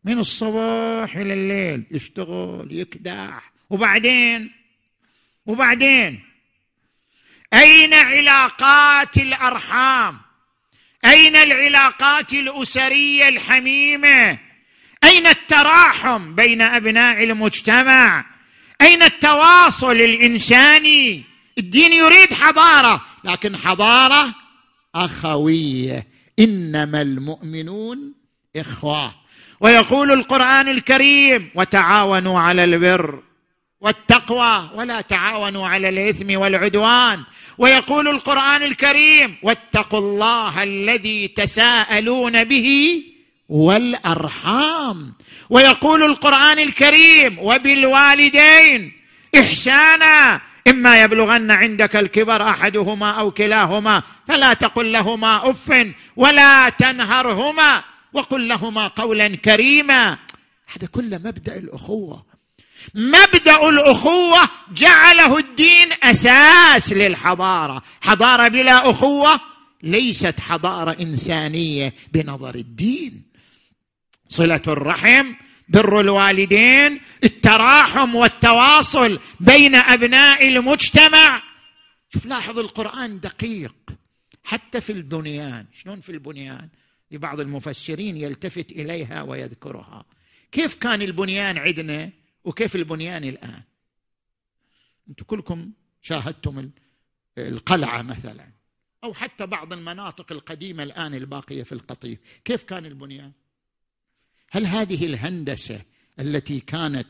من 0.03 0.20
الصباح 0.20 1.16
إلى 1.16 1.34
الليل 1.34 1.84
يشتغل 1.91 2.68
يكدح. 2.72 3.51
وبعدين؟ 3.70 4.51
وبعدين؟ 5.45 6.24
أين 7.53 7.93
علاقات 7.93 9.18
الأرحام؟ 9.18 10.20
أين 11.05 11.36
العلاقات 11.36 12.34
الأسرية 12.34 13.30
الحميمة؟ 13.30 14.39
أين 15.03 15.28
التراحم 15.28 16.36
بين 16.36 16.62
أبناء 16.62 17.24
المجتمع؟ 17.24 18.26
أين 18.82 19.04
التواصل 19.04 19.92
الإنساني؟ 19.92 21.24
الدين 21.58 21.94
يريد 21.94 22.34
حضارة. 22.34 23.06
لكن 23.24 23.58
حضارة 23.58 24.36
أخوية. 24.96 26.08
إنما 26.40 27.02
المؤمنون 27.02 28.14
إخوة. 28.56 29.14
ويقول 29.60 30.12
القرآن 30.12 30.68
الكريم 30.68 31.50
وتعاونوا 31.56 32.40
على 32.40 32.64
البر 32.64 33.24
والتقوى 33.82 34.70
ولا 34.76 35.02
تعاونوا 35.02 35.68
على 35.68 35.90
الإثم 35.90 36.40
والعدوان 36.40 37.24
ويقول 37.58 38.08
القرآن 38.08 38.64
الكريم 38.64 39.38
واتقوا 39.44 40.00
الله 40.00 40.64
الذي 40.64 41.28
تساءلون 41.28 42.44
به 42.44 43.02
والأرحام. 43.52 45.14
ويقول 45.49 46.04
القرآن 46.04 46.60
الكريم 46.60 47.39
وبالوالدين 47.39 48.91
إحسانا 49.39 50.41
إما 50.68 51.04
يبلغن 51.04 51.52
عندك 51.52 51.95
الكبر 51.95 52.49
أحدهما 52.49 53.12
أو 53.12 53.32
كلاهما 53.32 54.04
فلا 54.28 54.54
تقل 54.54 54.91
لهما 54.91 55.49
أف 55.49 55.88
ولا 56.16 56.70
تنهرهما 56.70 57.84
وقل 58.14 58.47
لهما 58.47 58.88
قولا 58.88 59.36
كريما. 59.36 60.18
هذا 60.76 60.88
كله 60.91 61.18
مبدأ 61.18 61.58
الأخوة. 61.58 62.26
مبدأ 62.95 63.70
الأخوة 63.70 64.39
جعله 64.74 65.38
الدين 65.38 65.89
أساس 66.04 66.93
للحضارة. 66.93 67.84
حضارة 68.02 68.47
بلا 68.47 68.89
أخوة 68.89 69.39
ليست 69.84 70.39
حضارة 70.39 70.97
إنسانية 70.99 71.93
بنظر 72.14 72.56
الدين. 72.56 73.31
صلة 74.32 74.62
الرحم 74.68 75.34
بر 75.70 76.00
الوالدين 76.00 77.02
التراحم 77.24 78.16
والتواصل 78.16 79.20
بين 79.40 79.76
أبناء 79.76 80.48
المجتمع. 80.48 81.44
شوف 82.10 82.26
لاحظ 82.26 82.60
القرآن 82.60 83.20
دقيق 83.20 83.76
حتى 84.44 84.82
في 84.82 84.92
البنيان. 84.92 85.66
شلون 85.74 86.02
في 86.02 86.12
البنيان؟ 86.12 86.70
لبعض 87.12 87.40
المفسرين 87.40 88.18
يلتفت 88.18 88.72
إليها 88.72 89.22
ويذكرها. 89.22 90.06
كيف 90.52 90.76
كان 90.76 91.02
البنيان 91.02 91.58
عندنا 91.58 92.10
وكيف 92.44 92.76
البنيان 92.76 93.24
الآن؟ 93.24 93.62
أنتم 95.10 95.26
كلكم 95.26 95.72
شاهدتم 96.02 96.70
القلعة 97.38 98.02
مثلا 98.02 98.48
أو 99.04 99.14
حتى 99.14 99.46
بعض 99.46 99.74
المناطق 99.74 100.32
القديمة 100.32 100.84
الآن 100.84 101.14
الباقية 101.14 101.64
في 101.64 101.72
القطيف. 101.72 102.20
كيف 102.46 102.64
كان 102.64 102.86
البنيان؟ 102.86 103.32
هل 104.52 104.66
هذه 104.66 105.06
الهندسة 105.06 105.82
التي 106.20 106.60
كانت 106.60 107.08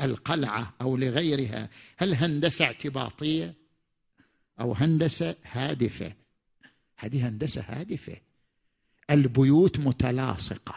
للقلعة 0.00 0.74
أو 0.80 0.96
لغيرها 0.96 1.68
هل 1.96 2.14
هندسة 2.14 2.64
اعتباطية 2.64 3.54
أو 4.60 4.72
هندسة 4.72 5.34
هادفة؟ 5.52 6.12
هذه 6.96 7.28
هندسة 7.28 7.64
هادفة. 7.68 8.16
البيوت 9.10 9.78
متلاصقة 9.78 10.74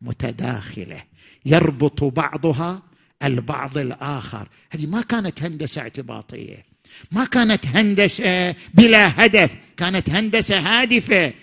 متداخلة 0.00 1.02
يربط 1.46 2.04
بعضها 2.04 2.82
البعض 3.22 3.78
الآخر. 3.78 4.48
هذه 4.70 4.86
ما 4.86 5.02
كانت 5.02 5.42
هندسة 5.42 5.80
اعتباطية. 5.80 6.64
ما 7.12 7.24
كانت 7.24 7.66
هندسة 7.66 8.54
بلا 8.74 9.24
هدف 9.24 9.56
كانت 9.76 10.10
هندسة 10.10 10.58
هادفة. 10.58 11.34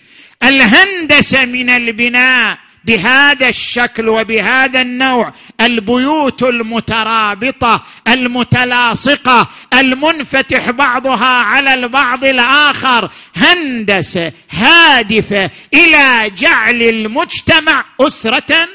الهندسة 0.42 1.44
من 1.44 1.70
البناء 1.70 2.58
بهذا 2.84 3.48
الشكل 3.48 4.08
وبهذا 4.08 4.80
النوع 4.80 5.32
البيوت 5.60 6.42
المترابطة 6.42 7.84
المتلاصقة 8.08 9.50
المنفتح 9.74 10.70
بعضها 10.70 11.42
على 11.42 11.74
البعض 11.74 12.24
الآخر 12.24 13.10
هندسة 13.36 14.32
هادفة 14.50 15.50
إلى 15.74 16.30
جعل 16.30 16.82
المجتمع 16.82 17.84
أسرة 18.00 18.68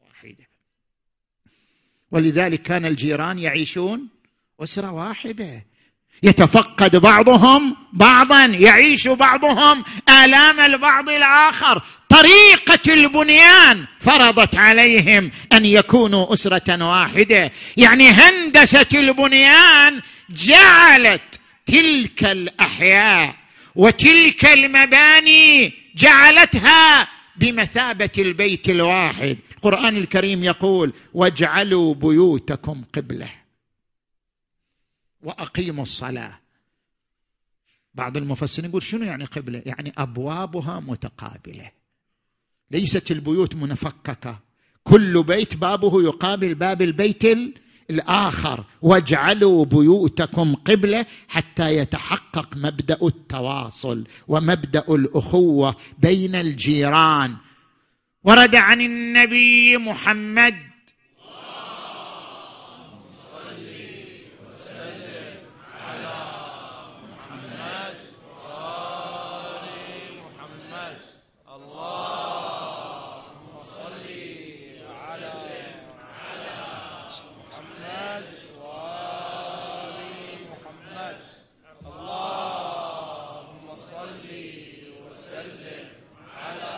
واحدة. 0.00 0.46
ولذلك 2.10 2.62
كان 2.62 2.84
الجيران 2.84 3.38
يعيشون 3.38 4.08
أسرة 4.60 4.90
واحدة. 4.90 5.64
يتفقد 6.22 6.96
بعضهم 6.96 7.76
بعضا 7.92 8.44
يعيش 8.44 9.08
بعضهم 9.08 9.84
آلام 10.24 10.60
البعض 10.60 11.08
الآخر. 11.08 11.82
طريقة 12.08 12.94
البنيان 12.94 13.84
فرضت 14.00 14.56
عليهم 14.56 15.30
أن 15.52 15.64
يكونوا 15.64 16.32
أسرة 16.32 16.84
واحدة. 16.88 17.52
يعني 17.76 18.08
هندسة 18.08 18.86
البنيان 18.94 20.00
جعلت 20.30 21.40
تلك 21.66 22.24
الأحياء 22.24 23.34
وتلك 23.74 24.44
المباني 24.44 25.72
جعلتها 25.96 27.08
بمثابة 27.36 28.10
البيت 28.18 28.68
الواحد. 28.68 29.38
القرآن 29.56 29.96
الكريم 29.96 30.44
يقول 30.44 30.92
واجعلوا 31.14 31.94
بيوتكم 31.94 32.82
قبلة. 32.94 33.37
وأقيموا 35.22 35.82
الصلاة. 35.82 36.38
بعض 37.94 38.16
المفسرين 38.16 38.70
يقول 38.70 38.82
شنو 38.82 39.04
يعني 39.04 39.24
قبلة؟ 39.24 39.62
يعني 39.66 39.92
أبوابها 39.98 40.80
متقابلة. 40.80 41.70
ليست 42.70 43.10
البيوت 43.10 43.54
منفككة. 43.54 44.38
كل 44.84 45.22
بيت 45.22 45.56
بابه 45.56 46.02
يقابل 46.02 46.54
باب 46.54 46.82
البيت 46.82 47.24
الآخر. 47.90 48.64
واجعلوا 48.82 49.64
بيوتكم 49.64 50.54
قبلة 50.54 51.06
حتى 51.28 51.76
يتحقق 51.76 52.56
مبدأ 52.56 52.98
التواصل 53.02 54.06
ومبدأ 54.28 54.84
الأخوة 54.88 55.76
بين 55.98 56.34
الجيران. 56.34 57.36
ورد 58.24 58.56
عن 58.56 58.80
النبي 58.80 59.78
محمد 59.78 60.67
اللهم 71.56 72.84
صل 73.64 74.06
على 74.88 75.32
على 76.20 76.56
محمد 77.38 78.24
وآل 78.60 79.98
محمد 80.50 81.18
اللهم 81.86 83.64
صل 83.74 84.28
وسلم 85.00 85.88
على 86.36 86.76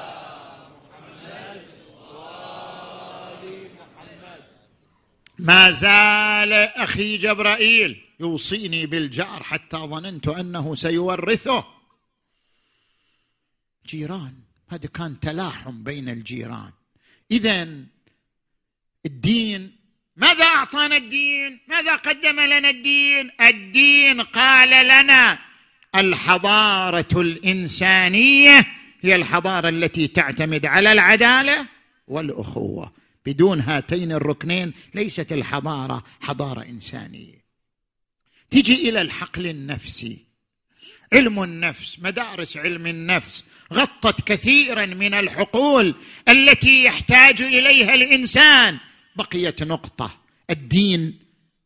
محمد 0.70 1.62
وآل 1.88 3.44
محمد 3.74 4.42
ما 5.38 5.70
زال 5.70 6.52
أخي 6.52 7.16
جبرائيل 7.16 8.02
يوصيني 8.20 8.86
بالجار 8.86 9.42
حتى 9.42 9.76
ظننت 9.76 10.28
أنه 10.28 10.74
سيورثه. 10.74 11.64
جيران. 13.86 14.39
هذا 14.70 14.88
كان 14.88 15.20
تلاحم 15.20 15.82
بين 15.82 16.08
الجيران. 16.08 16.72
اذا 17.30 17.84
الدين 19.06 19.76
ماذا 20.16 20.44
أعطانا 20.44 20.96
الدين؟ 20.96 21.60
ماذا 21.68 21.96
قدم 21.96 22.40
لنا 22.40 22.70
الدين؟ 22.70 23.30
الدين 23.40 24.20
قال 24.20 24.86
لنا 24.86 25.38
الحضارة 25.94 27.20
الإنسانية 27.20 28.66
هي 29.00 29.16
الحضارة 29.16 29.68
التي 29.68 30.08
تعتمد 30.08 30.66
على 30.66 30.92
العدالة 30.92 31.66
والأخوة. 32.08 32.92
بدون 33.26 33.60
هاتين 33.60 34.12
الركنين 34.12 34.72
ليست 34.94 35.32
الحضارة 35.32 36.04
حضارة 36.20 36.62
إنسانية. 36.62 37.44
تجي 38.50 38.88
إلى 38.88 39.00
الحقل 39.00 39.46
النفسي. 39.46 40.29
علم 41.12 41.42
النفس 41.42 41.98
مدارس 42.02 42.56
علم 42.56 42.86
النفس 42.86 43.44
غطت 43.72 44.20
كثيرا 44.20 44.86
من 44.86 45.14
الحقول 45.14 45.94
التي 46.28 46.84
يحتاج 46.84 47.42
إليها 47.42 47.94
الإنسان. 47.94 48.78
بقيت 49.16 49.62
نقطة. 49.62 50.20
الدين 50.50 51.18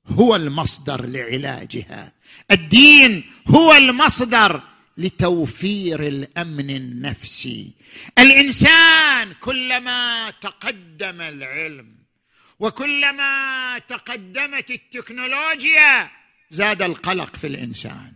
هو 0.07 0.37
المصدر 0.37 1.07
لعلاجها. 1.07 2.13
الدين 2.51 3.25
هو 3.49 3.75
المصدر 3.75 4.63
لتوفير 4.99 6.07
الأمن 6.07 6.71
النفسي. 6.71 7.71
الإنسان 8.19 9.33
كلما 9.41 10.31
تقدم 10.31 11.21
العلم 11.21 11.95
وكلما 12.59 13.79
تقدمت 13.79 14.71
التكنولوجيا 14.71 16.11
زاد 16.51 16.83
القلق 16.83 17.37
في 17.37 17.47
الإنسان. 17.47 18.13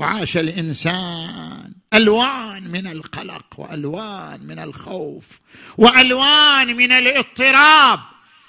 وعاش 0.00 0.36
الإنسان 0.36 1.72
ألوان 1.94 2.70
من 2.70 2.86
القلق 2.86 3.60
وألوان 3.60 4.46
من 4.46 4.58
الخوف 4.58 5.24
وألوان 5.78 6.76
من 6.76 6.92
الاضطراب. 6.92 8.00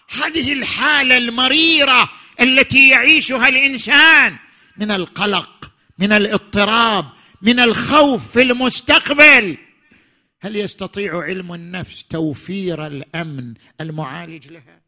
هذه 0.09 0.53
الحالة 0.53 1.17
المريرة 1.17 2.09
التي 2.41 2.89
يعيشها 2.89 3.47
الإنسان 3.47 4.37
من 4.77 4.91
القلق 4.91 5.71
من 5.97 6.11
الاضطراب 6.11 7.05
من 7.41 7.59
الخوف 7.59 8.31
في 8.31 8.41
المستقبل. 8.41 9.57
هل 10.41 10.55
يستطيع 10.55 11.21
علم 11.21 11.53
النفس 11.53 12.03
توفير 12.03 12.87
الأمن 12.87 13.53
المعالج 13.81 14.47
لها؟ 14.47 14.81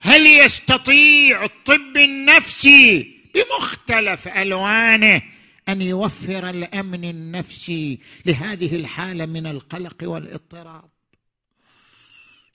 هل 0.00 0.26
يستطيع 0.26 1.44
الطب 1.44 1.96
النفسي 1.96 3.23
بمختلف 3.34 4.28
ألوانه 4.28 5.22
أن 5.68 5.82
يوفر 5.82 6.50
الأمن 6.50 7.04
النفسي 7.04 7.98
لهذه 8.26 8.76
الحالة 8.76 9.26
من 9.26 9.46
القلق 9.46 9.96
والاضطراب. 10.02 10.90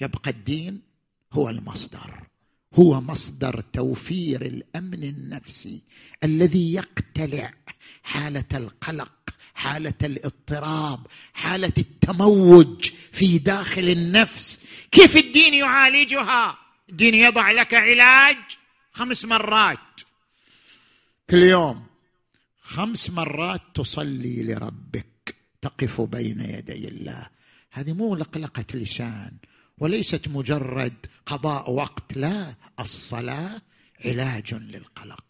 يبقى 0.02 0.32
الدين 0.32 0.82
هو 1.34 1.50
المصدر 1.50 2.24
هو 2.74 3.02
مصدر 3.02 3.62
توفير 3.74 4.42
الأمن 4.42 5.04
النفسي 5.04 5.82
الذي 6.24 6.74
يقتلع 6.74 7.54
حالة 8.04 8.46
القلق 8.54 9.14
حالة 9.54 9.94
الاضطراب 10.04 11.08
حالة 11.34 11.74
التموج 11.78 12.90
في 13.12 13.38
داخل 13.38 13.90
النفس. 13.90 14.64
كيف 14.92 15.18
الدين 15.18 15.54
يعالجها؟ 15.54 16.58
الدين 16.90 17.16
يضع 17.16 17.52
لك 17.52 17.74
علاج 17.74 18.38
خمس 18.92 19.26
مرات. 19.26 19.80
كل 21.30 21.44
يوم. 21.44 21.86
خمس 22.62 23.10
مرات 23.10 23.62
تصلي 23.74 24.44
لربك 24.44 25.36
تقف 25.62 26.02
بين 26.02 26.42
يدي 26.42 26.88
الله. 26.88 27.30
هذه 27.72 27.94
مو 27.94 28.16
لقلقة 28.16 28.66
لسان 28.74 29.32
وليست 29.78 30.28
مجرد 30.28 31.06
قضاء 31.26 31.72
وقت 31.72 32.18
لا 32.18 32.56
الصلاة 32.80 33.62
علاج 34.06 34.54
للقلق 34.54 35.26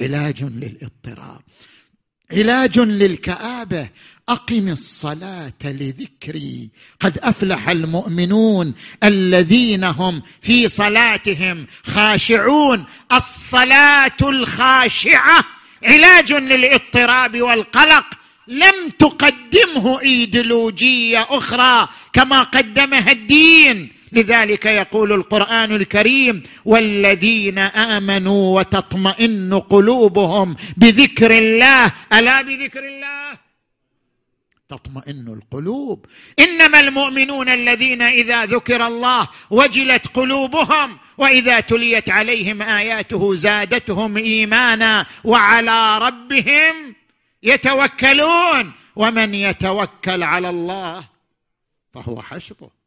علاج 0.00 0.44
للاضطراب. 0.44 1.42
علاج 2.32 2.78
للكآبة. 2.78 3.88
أقم 4.28 4.68
الصلاة 4.68 5.52
لذكري. 5.64 6.70
قد 7.00 7.18
أفلح 7.18 7.68
المؤمنون 7.68 8.74
الذين 9.04 9.84
هم 9.84 10.22
في 10.42 10.68
صلاتهم 10.68 11.66
خاشعون. 11.84 12.84
الصلاة 13.12 14.16
الخاشعة 14.22 15.44
علاج 15.84 16.32
للاضطراب 16.32 17.42
والقلق. 17.42 18.06
لم 18.48 18.90
تقدمه 18.98 20.00
إيديولوجية 20.00 21.26
أخرى 21.30 21.88
كما 22.12 22.42
قدمها 22.42 23.10
الدين. 23.12 23.92
لذلك 24.12 24.66
يقول 24.66 25.12
القرآن 25.12 25.76
الكريم 25.76 26.42
والذين 26.64 27.58
آمنوا 27.58 28.60
وتطمئن 28.60 29.54
قلوبهم 29.54 30.56
بذكر 30.76 31.38
الله. 31.38 31.92
ألا 32.12 32.42
بذكر 32.42 32.84
الله؟ 32.86 33.38
تطمئن 34.68 35.28
القلوب. 35.28 36.06
إنما 36.38 36.80
المؤمنون 36.80 37.48
الذين 37.48 38.02
إذا 38.02 38.44
ذكر 38.44 38.86
الله 38.86 39.28
وجلت 39.50 40.06
قلوبهم 40.06 40.98
وإذا 41.18 41.60
تليت 41.60 42.10
عليهم 42.10 42.62
آياته 42.62 43.34
زادتهم 43.34 44.16
إيمانا 44.16 45.06
وعلى 45.24 45.98
ربهم 45.98 46.94
يتوكلون. 47.42 48.72
ومن 48.96 49.34
يتوكل 49.34 50.22
على 50.22 50.50
الله 50.50 51.04
فهو 51.94 52.22
حسبه. 52.22 52.81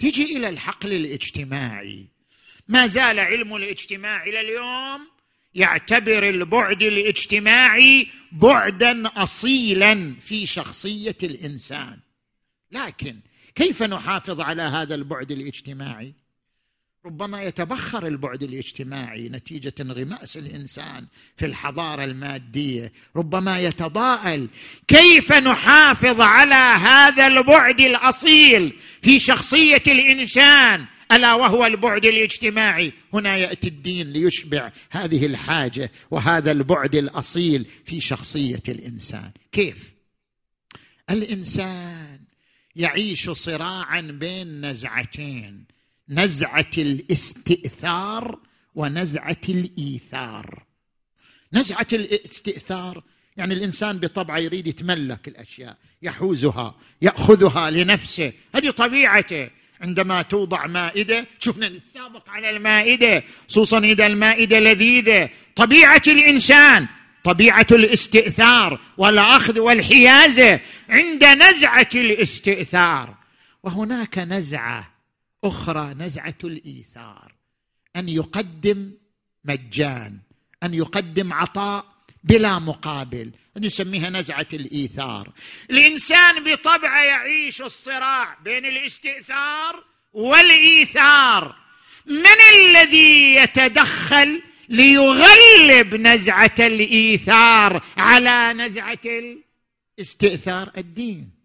تجي 0.00 0.36
إلى 0.36 0.48
الحقل 0.48 0.92
الاجتماعي. 0.92 2.06
ما 2.68 2.86
زال 2.86 3.18
علم 3.18 3.56
الاجتماع 3.56 4.24
إلى 4.24 4.40
اليوم 4.40 5.08
يعتبر 5.54 6.28
البعد 6.28 6.82
الاجتماعي 6.82 8.06
بعدا 8.32 9.08
اصيلا 9.22 10.14
في 10.20 10.46
شخصية 10.46 11.16
الإنسان. 11.22 11.98
لكن 12.72 13.20
كيف 13.54 13.82
نحافظ 13.82 14.40
على 14.40 14.62
هذا 14.62 14.94
البعد 14.94 15.30
الاجتماعي؟ 15.30 16.14
ربما 17.06 17.42
يتبخر 17.42 18.06
البعد 18.06 18.42
الاجتماعي 18.42 19.28
نتيجة 19.28 19.74
انغماس 19.80 20.36
الإنسان 20.36 21.06
في 21.36 21.46
الحضارة 21.46 22.04
المادية. 22.04 22.92
ربما 23.16 23.60
يتضاءل 23.60 24.48
كيف 24.88 25.32
نحافظ 25.32 26.20
على 26.20 26.54
هذا 26.54 27.26
البعد 27.26 27.80
الأصيل 27.80 28.78
في 29.02 29.18
شخصية 29.18 29.82
الإنسان 29.86 30.86
ألا 31.12 31.34
وهو 31.34 31.66
البعد 31.66 32.04
الاجتماعي. 32.04 32.92
هنا 33.12 33.36
يأتي 33.36 33.68
الدين 33.68 34.12
ليشبع 34.12 34.72
هذه 34.90 35.26
الحاجة 35.26 35.90
وهذا 36.10 36.52
البعد 36.52 36.94
الأصيل 36.94 37.66
في 37.84 38.00
شخصية 38.00 38.62
الإنسان. 38.68 39.30
كيف؟ 39.52 39.90
الإنسان 41.10 42.20
يعيش 42.76 43.30
صراعا 43.30 44.00
بين 44.00 44.66
نزعتين. 44.66 45.64
نزعة 46.10 46.70
الاستئثار 46.78 48.38
ونزعة 48.74 49.36
الإيثار. 49.48 50.62
نزعة 51.52 51.86
الاستئثار 51.92 53.02
يعني 53.36 53.54
الإنسان 53.54 53.98
بطبعه 53.98 54.38
يريد 54.38 54.66
يتملك 54.66 55.28
الأشياء 55.28 55.76
يحوزها 56.02 56.74
يأخذها 57.02 57.70
لنفسه. 57.70 58.32
هذه 58.54 58.70
طبيعته. 58.70 59.50
عندما 59.80 60.22
توضع 60.22 60.66
مائدة 60.66 61.26
شفنا 61.38 61.68
نتسابق 61.68 62.28
على 62.30 62.50
المائدة 62.50 63.22
خصوصا 63.48 63.78
إذا 63.78 64.06
المائدة 64.06 64.58
لذيذة. 64.58 65.30
طبيعة 65.56 66.02
الإنسان 66.08 66.86
طبيعة 67.24 67.66
الاستئثار 67.72 68.80
والأخذ 68.98 69.58
والحيازة 69.58 70.60
عند 70.88 71.24
نزعة 71.24 71.88
الاستئثار. 71.94 73.14
وهناك 73.62 74.18
نزعة 74.18 74.89
أخرى 75.44 75.94
نزعة 75.94 76.38
الإيثار. 76.44 77.34
أن 77.96 78.08
يقدم 78.08 78.92
مجان 79.44 80.18
أن 80.62 80.74
يقدم 80.74 81.32
عطاء 81.32 81.86
بلا 82.24 82.58
مقابل 82.58 83.30
نسميها 83.56 84.10
نزعة 84.10 84.46
الإيثار. 84.52 85.32
الإنسان 85.70 86.44
بطبعه 86.44 87.02
يعيش 87.02 87.62
الصراع 87.62 88.38
بين 88.44 88.66
الاستئثار 88.66 89.84
والإيثار. 90.12 91.56
من 92.06 92.40
الذي 92.54 93.34
يتدخل 93.34 94.42
ليغلب 94.68 95.94
نزعة 95.94 96.54
الإيثار 96.58 97.84
على 97.96 98.52
نزعة 98.52 98.98
الاستئثار؟ 99.98 100.72
الدين. 100.76 101.39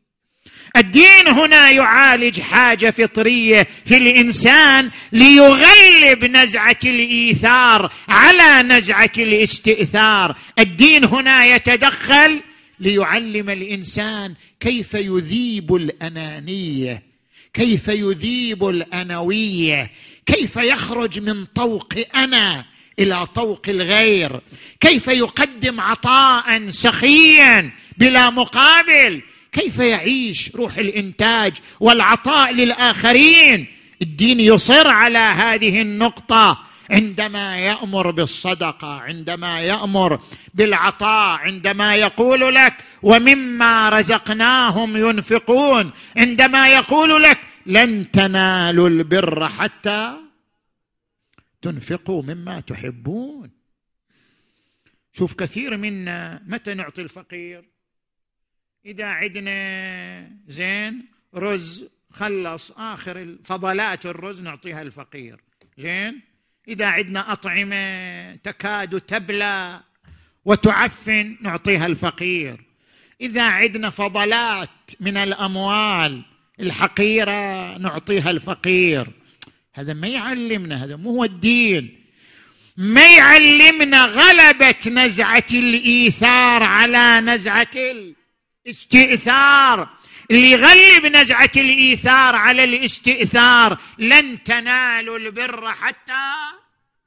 الدين 0.75 1.27
هنا 1.27 1.69
يعالج 1.69 2.41
حاجة 2.41 2.91
فطرية. 2.91 3.67
في 3.85 3.97
الإنسان 3.97 4.89
ليغلب 5.11 6.25
نزعة 6.25 6.79
الإيثار 6.85 7.93
على 8.09 8.67
نزعة 8.67 9.11
الاستئثار. 9.17 10.35
الدين 10.59 11.05
هنا 11.05 11.45
يتدخل 11.45 12.41
ليعلم 12.79 13.49
الإنسان 13.49 14.33
كيف 14.59 14.93
يذيب 14.93 15.75
الأنانية 15.75 17.03
كيف 17.53 17.87
يذيب 17.87 18.67
الأنوية 18.67 19.91
كيف 20.25 20.55
يخرج 20.55 21.19
من 21.19 21.45
طوق 21.45 21.93
أنا 22.15 22.65
إلى 22.99 23.25
طوق 23.25 23.61
الغير 23.67 24.41
كيف 24.79 25.07
يقدم 25.07 25.81
عطاء 25.81 26.69
سخيا 26.69 27.71
بلا 27.97 28.29
مقابل. 28.29 29.21
كيف 29.55 29.79
يعيش 29.79 30.55
روح 30.55 30.77
الإنتاج 30.77 31.53
والعطاء 31.79 32.53
للآخرين؟ 32.53 33.67
الدين 34.01 34.39
يصر 34.39 34.87
على 34.87 35.19
هذه 35.19 35.81
النقطة. 35.81 36.59
عندما 36.89 37.57
يأمر 37.57 38.11
بالصدقة 38.11 38.93
عندما 39.01 39.61
يأمر 39.61 40.19
بالعطاء 40.53 41.39
عندما 41.39 41.95
يقول 41.95 42.55
لك 42.55 42.73
ومما 43.03 43.89
رزقناهم 43.89 44.97
ينفقون 44.97 45.91
عندما 46.17 46.67
يقول 46.67 47.23
لك 47.23 47.39
لن 47.65 48.11
تنالوا 48.11 48.89
البر 48.89 49.49
حتى 49.49 50.15
تنفقوا 51.61 52.23
مما 52.23 52.59
تحبون. 52.59 53.49
شوف 55.13 55.33
كثير 55.33 55.77
منا 55.77 56.41
متى 56.47 56.73
نعطي 56.73 57.01
الفقير؟ 57.01 57.74
إذا 58.85 59.05
عندنا 59.05 60.29
زين 60.47 61.05
رز 61.35 61.87
خلص 62.11 62.71
آخر 62.71 63.35
فضلات 63.43 64.05
الرز 64.05 64.41
نعطيها 64.41 64.81
الفقير. 64.81 65.39
زين؟ 65.77 66.21
إذا 66.67 66.85
عندنا 66.85 67.31
أطعمة 67.31 68.35
تكاد 68.35 69.01
تبلى 69.01 69.79
وتعفن 70.45 71.37
نعطيها 71.41 71.85
الفقير. 71.85 72.61
إذا 73.21 73.43
عندنا 73.43 73.89
فضلات 73.89 74.69
من 74.99 75.17
الأموال 75.17 76.21
الحقيرة 76.59 77.77
نعطيها 77.77 78.31
الفقير. 78.31 79.07
هذا 79.73 79.93
ما 79.93 80.07
يعلمنا 80.07 80.83
هذا 80.85 80.95
مو 80.95 81.09
هو 81.09 81.23
الدين. 81.23 81.99
ما 82.77 83.15
يعلمنا 83.15 84.05
غلبة 84.05 85.03
نزعة 85.03 85.47
الإيثار 85.53 86.63
على 86.63 87.21
نزعة 87.21 87.77
الاستئثار 88.65 89.89
اللي 90.31 90.51
يغلب 90.51 91.05
نزعة 91.05 91.51
الإيثار 91.57 92.35
على 92.35 92.63
الاستئثار 92.63 93.77
لن 93.99 94.43
تنالوا 94.43 95.17
البر 95.17 95.73
حتى 95.73 96.33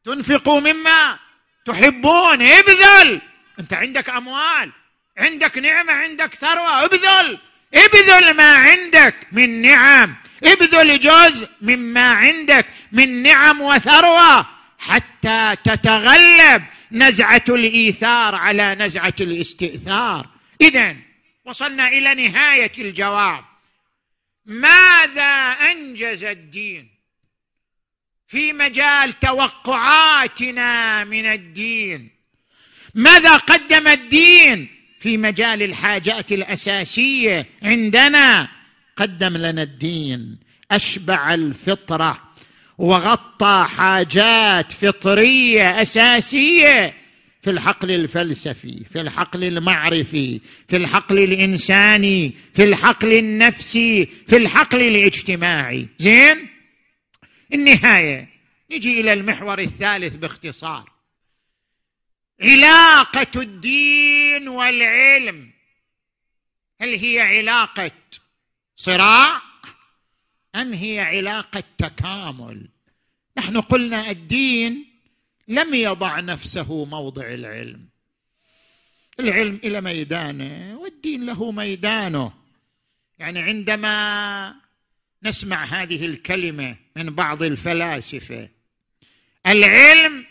تنفقوا 0.04 0.60
مما 0.60 1.18
تحبون. 1.66 2.42
ابذل! 2.42 3.20
أنت 3.60 3.72
عندك 3.72 4.10
أموال 4.10 4.72
عندك 5.18 5.58
نعمة 5.58 5.92
عندك 5.92 6.34
ثروة 6.34 6.84
ابذل! 6.84 7.38
ابذل 7.74 8.36
ما 8.36 8.54
عندك 8.54 9.26
من 9.32 9.62
نعم 9.62 10.16
ابذل 10.44 11.00
جزء 11.00 11.48
مما 11.62 12.10
عندك 12.12 12.66
من 12.92 13.22
نعم 13.22 13.60
وثروة 13.60 14.46
حتى 14.78 15.56
تتغلب 15.64 16.62
نزعة 16.92 17.44
الإيثار 17.48 18.34
على 18.34 18.74
نزعة 18.74 19.14
الاستئثار. 19.20 20.26
اذا 20.60 21.07
وصلنا 21.48 21.88
إلى 21.88 22.14
نهاية 22.14 22.72
الجواب. 22.78 23.44
ماذا 24.46 25.52
أنجز 25.70 26.24
الدين 26.24 26.88
في 28.26 28.52
مجال 28.52 29.12
توقعاتنا 29.12 31.04
من 31.04 31.26
الدين؟ 31.26 32.10
ماذا 32.94 33.36
قدم 33.36 33.88
الدين 33.88 34.68
في 35.00 35.16
مجال 35.16 35.62
الحاجات 35.62 36.32
الأساسية 36.32 37.46
عندنا؟ 37.62 38.48
قدم 38.96 39.36
لنا 39.36 39.62
الدين 39.62 40.38
أشبع 40.70 41.34
الفطرة 41.34 42.32
وغطى 42.78 43.66
حاجات 43.68 44.72
فطرية 44.72 45.82
أساسية 45.82 46.94
في 47.48 47.52
الحقل 47.52 47.90
الفلسفي 47.90 48.84
في 48.84 49.00
الحقل 49.00 49.44
المعرفي 49.44 50.40
في 50.68 50.76
الحقل 50.76 51.18
الإنساني 51.18 52.34
في 52.54 52.64
الحقل 52.64 53.12
النفسي 53.12 54.06
في 54.06 54.36
الحقل 54.36 54.82
الاجتماعي. 54.82 55.88
زين؟ 55.98 56.48
النهاية. 57.54 58.28
نجي 58.70 59.00
إلى 59.00 59.12
المحور 59.12 59.58
الثالث 59.58 60.16
باختصار. 60.16 60.92
علاقة 62.42 63.40
الدين 63.40 64.48
والعلم. 64.48 65.50
هل 66.80 66.94
هي 66.94 67.20
علاقة 67.20 67.92
صراع 68.76 69.42
أم 70.54 70.72
هي 70.72 71.00
علاقة 71.00 71.62
تكامل؟ 71.78 72.68
نحن 73.38 73.60
قلنا 73.60 74.10
الدين 74.10 74.87
لم 75.48 75.74
يضع 75.74 76.20
نفسه 76.20 76.84
موضع 76.84 77.26
العلم. 77.26 77.88
العلم 79.20 79.60
إلى 79.64 79.80
ميدانه 79.80 80.78
والدين 80.78 81.26
له 81.26 81.52
ميدانه. 81.52 82.32
يعني 83.18 83.42
عندما 83.42 84.54
نسمع 85.22 85.64
هذه 85.64 86.06
الكلمة 86.06 86.76
من 86.96 87.14
بعض 87.14 87.42
الفلاسفة 87.42 88.48
العلم 89.46 90.26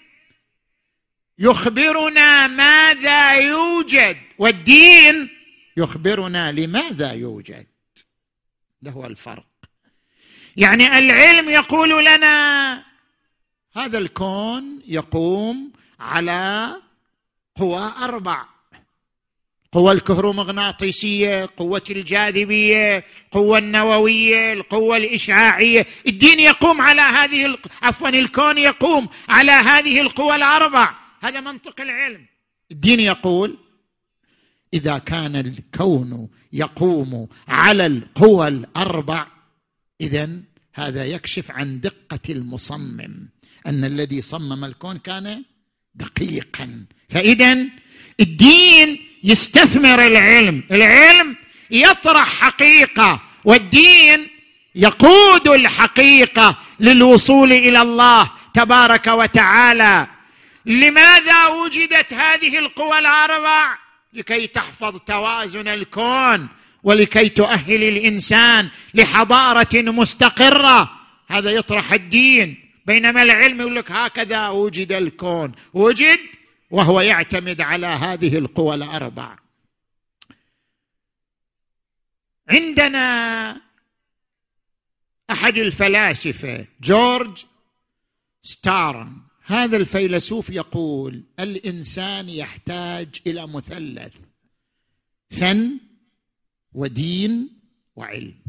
يخبرنا 1.40 2.48
ماذا 2.48 3.34
يوجد 3.34 4.18
والدين 4.38 5.30
يخبرنا 5.78 6.52
لماذا 6.52 7.12
يوجد. 7.12 7.68
ده 8.82 8.92
هو 8.92 9.06
الفرق. 9.06 9.48
يعني 10.58 10.98
العلم 10.98 11.50
يقول 11.50 12.06
لنا 12.06 12.84
هذا 13.78 13.98
الكون 13.98 14.82
يقوم 14.88 15.72
على 16.00 16.74
قوى 17.56 17.94
أربع. 18.02 18.46
قوة 19.72 19.92
الكهرومغناطيسية 19.92 21.50
قوة 21.58 21.84
الجاذبية 21.90 23.06
القوة 23.26 23.58
النووية 23.58 24.54
القوة 24.54 24.98
الإشعاعية. 24.98 25.86
الدين 26.08 26.40
يقوم 26.40 26.82
على 26.82 27.02
هذه 27.02 27.58
عفوا 27.82 28.10
الكون 28.10 28.58
يقوم 28.58 29.10
على 29.30 29.52
هذه 29.52 30.02
القوى 30.02 30.36
الأربع. 30.36 30.96
هذا 31.22 31.40
منطق 31.40 31.82
العلم. 31.82 32.26
الدين 32.72 33.00
يقول 33.00 33.58
إذا 34.74 34.98
كان 34.98 35.36
الكون 35.36 36.30
يقوم 36.54 37.28
على 37.48 37.86
القوى 37.86 38.48
الأربع 38.48 39.28
إذا 40.02 40.30
هذا 40.74 41.06
يكشف 41.06 41.52
عن 41.52 41.80
دقة 41.80 42.20
المصمم. 42.30 43.37
أن 43.68 43.86
الذي 43.86 44.22
صمم 44.22 44.66
الكون 44.66 44.98
كان 44.98 45.44
دقيقا. 45.96 46.86
فإذا 47.10 47.58
الدين 48.20 49.00
يستثمر 49.24 50.06
العلم. 50.08 50.64
العلم 50.72 51.36
يطرح 51.72 52.42
حقيقة 52.42 53.22
والدين 53.46 54.28
يقود 54.76 55.48
الحقيقة 55.48 56.58
للوصول 56.80 57.54
إلى 57.54 57.82
الله 57.82 58.32
تبارك 58.54 59.08
وتعالى. 59.08 60.08
لماذا 60.66 61.48
وجدت 61.48 62.14
هذه 62.14 62.60
القوى 62.60 63.00
الأربع؟ 63.00 63.78
لكي 64.14 64.48
تحفظ 64.48 64.98
توازن 64.98 65.68
الكون 65.68 66.48
ولكي 66.84 67.30
تؤهل 67.30 67.84
الإنسان 67.84 68.70
لحضارة 68.94 69.70
مستقرة. 69.74 70.92
هذا 71.28 71.52
يطرح 71.52 71.94
الدين. 71.94 72.67
بينما 72.88 73.24
العلم 73.24 73.62
يقول 73.62 73.76
لك 73.76 73.92
هكذا 73.92 74.50
وجد 74.50 74.92
الكون. 74.92 75.52
وجد 75.74 76.20
وهو 76.72 77.02
يعتمد 77.02 77.62
على 77.62 77.88
هذه 77.88 78.38
القوى 78.38 78.76
الأربع. 78.76 79.40
عندنا 82.50 83.62
أحد 85.30 85.58
الفلاسفة 85.58 86.68
جورج 86.82 87.46
ستارن. 88.42 89.22
هذا 89.44 89.78
الفيلسوف 89.78 90.50
يقول 90.50 91.24
الإنسان 91.40 92.30
يحتاج 92.30 93.22
إلى 93.28 93.48
مثلث 93.48 94.16
فن 95.30 95.80
ودين 96.74 97.60
وعلم. 97.96 98.42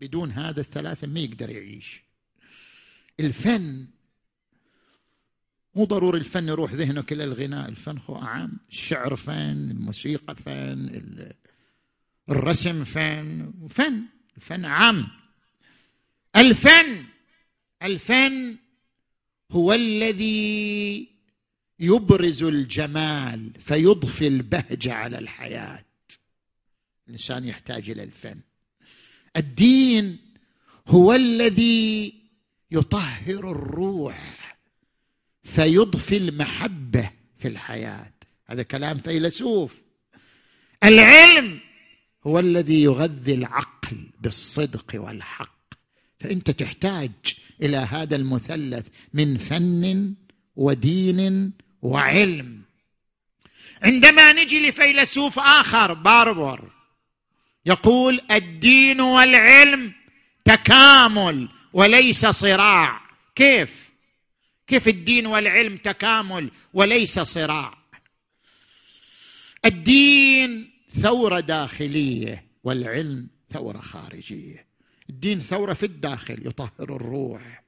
بدون 0.00 0.30
هذا 0.30 0.60
الثلاثة 0.60 1.06
ما 1.06 1.20
يقدر 1.20 1.50
يعيش. 1.50 2.11
الفن. 3.20 3.86
مو 5.74 5.84
ضروري 5.84 6.18
الفن 6.18 6.48
يروح 6.48 6.72
ذهنك 6.72 7.12
إلى 7.12 7.24
الغناء. 7.24 7.68
الفن 7.68 7.98
هو 7.98 8.16
اعم 8.16 8.52
الشعر 8.68 9.16
فن 9.16 9.70
الموسيقى 9.70 10.36
فن 10.36 11.32
الرسم 12.30 12.84
فن. 12.84 13.52
فن. 13.68 14.02
الفن 14.36 14.64
عام. 14.64 15.08
الفن. 16.36 17.04
الفن 17.82 18.58
هو 19.50 19.72
الذي 19.72 21.08
يبرز 21.78 22.42
الجمال 22.42 23.52
فيضفي 23.60 24.26
البهجه 24.26 24.92
على 24.92 25.18
الحياة. 25.18 25.84
الإنسان 27.06 27.48
يحتاج 27.48 27.90
إلى 27.90 28.02
الفن. 28.02 28.40
الدين 29.36 30.18
هو 30.88 31.14
الذي 31.14 32.21
يطهر 32.72 33.50
الروح 33.52 34.56
فيضفي 35.42 36.16
المحبة 36.16 37.10
في 37.38 37.48
الحياة. 37.48 38.12
هذا 38.46 38.62
كلام 38.62 38.98
فيلسوف. 38.98 39.74
العلم 40.84 41.60
هو 42.26 42.38
الذي 42.38 42.82
يغذي 42.82 43.34
العقل 43.34 43.96
بالصدق 44.20 44.92
والحق. 44.94 45.74
فأنت 46.20 46.50
تحتاج 46.50 47.10
إلى 47.62 47.76
هذا 47.76 48.16
المثلث 48.16 48.86
من 49.14 49.38
فن 49.38 50.14
ودين 50.56 51.52
وعلم. 51.82 52.62
عندما 53.82 54.32
نجي 54.32 54.68
لفيلسوف 54.68 55.38
آخر 55.38 55.92
باربر 55.92 56.70
يقول 57.66 58.20
الدين 58.30 59.00
والعلم 59.00 59.92
تكامل. 60.44 61.48
وليس 61.72 62.26
صراع. 62.26 63.00
كيف؟ 63.34 63.70
كيف 64.66 64.88
الدين 64.88 65.26
والعلم 65.26 65.76
تكامل 65.76 66.50
وليس 66.74 67.20
صراع؟ 67.20 67.74
الدين 69.64 70.70
ثورة 71.00 71.40
داخلية 71.40 72.44
والعلم 72.64 73.26
ثورة 73.52 73.78
خارجية. 73.78 74.66
الدين 75.10 75.40
ثورة 75.40 75.72
في 75.72 75.86
الداخل 75.86 76.46
يطهر 76.46 76.96
الروح 76.96 77.62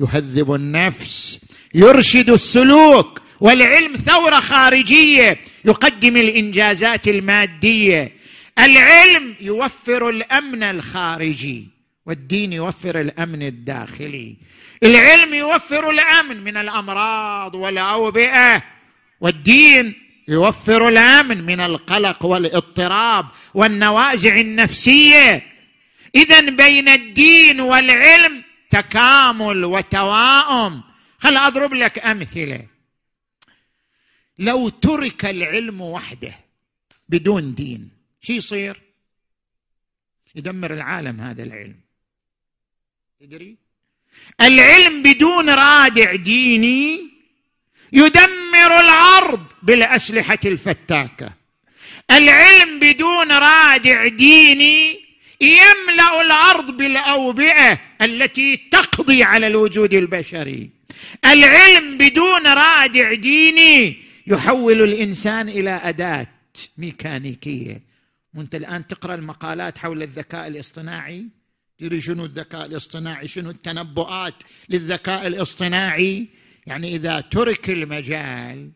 يهذب 0.00 0.54
النفس 0.54 1.40
يرشد 1.74 2.30
السلوك 2.30 3.22
والعلم 3.40 3.96
ثورة 3.96 4.40
خارجية 4.40 5.40
يقدم 5.64 6.16
الإنجازات 6.16 7.08
المادية. 7.08 8.12
العلم 8.58 9.34
يوفر 9.40 10.08
الأمن 10.08 10.62
الخارجي. 10.62 11.73
والدين 12.06 12.52
يوفر 12.52 13.00
الأمن 13.00 13.42
الداخلي. 13.42 14.36
العلم 14.82 15.34
يوفر 15.34 15.90
الأمن 15.90 16.44
من 16.44 16.56
الأمراض 16.56 17.54
والأوبئة. 17.54 18.62
والدين 19.20 19.94
يوفر 20.28 20.88
الأمن 20.88 21.44
من 21.44 21.60
القلق 21.60 22.24
والاضطراب 22.24 23.26
والنوازع 23.54 24.36
النفسية. 24.36 25.42
اذا 26.14 26.40
بين 26.40 26.88
الدين 26.88 27.60
والعلم 27.60 28.44
تكامل 28.70 29.64
وتواؤم. 29.64 30.82
خل 31.18 31.36
أضرب 31.36 31.74
لك 31.74 31.98
أمثلة. 31.98 32.66
لو 34.38 34.68
ترك 34.68 35.24
العلم 35.24 35.80
وحده 35.80 36.34
بدون 37.08 37.54
دين 37.54 37.90
شو 38.20 38.32
يصير؟ 38.32 38.80
يدمر 40.34 40.74
العالم 40.74 41.20
هذا 41.20 41.42
العلم. 41.42 41.83
تدري 43.20 43.56
العلم 44.40 45.02
بدون 45.02 45.50
رادع 45.50 46.14
ديني 46.14 47.10
يدمر 47.92 48.80
العرض 48.80 49.52
بالأسلحة 49.62 50.38
الفتاكة. 50.44 51.32
العلم 52.10 52.78
بدون 52.78 53.32
رادع 53.32 54.06
ديني 54.06 55.00
يملأ 55.40 56.20
الأرض 56.20 56.76
بالأوبئة 56.76 57.80
التي 58.02 58.56
تقضي 58.56 59.22
على 59.22 59.46
الوجود 59.46 59.94
البشري. 59.94 60.70
العلم 61.24 61.98
بدون 61.98 62.46
رادع 62.46 63.14
ديني 63.14 63.96
يحول 64.26 64.82
الإنسان 64.82 65.48
إلى 65.48 65.70
أداة 65.70 66.26
ميكانيكية. 66.78 67.82
وانت 68.34 68.54
الآن 68.54 68.86
تقرأ 68.86 69.14
المقالات 69.14 69.78
حول 69.78 70.02
الذكاء 70.02 70.46
الاصطناعي؟ 70.48 71.43
تدري 71.78 72.00
شنو 72.00 72.24
الذكاء 72.24 72.66
الاصطناعي؟ 72.66 73.28
شنو 73.28 73.50
التنبؤات 73.50 74.34
للذكاء 74.68 75.26
الاصطناعي؟ 75.26 76.28
يعني 76.66 76.96
إذا 76.96 77.20
ترك 77.20 77.70
المجال 77.70 78.72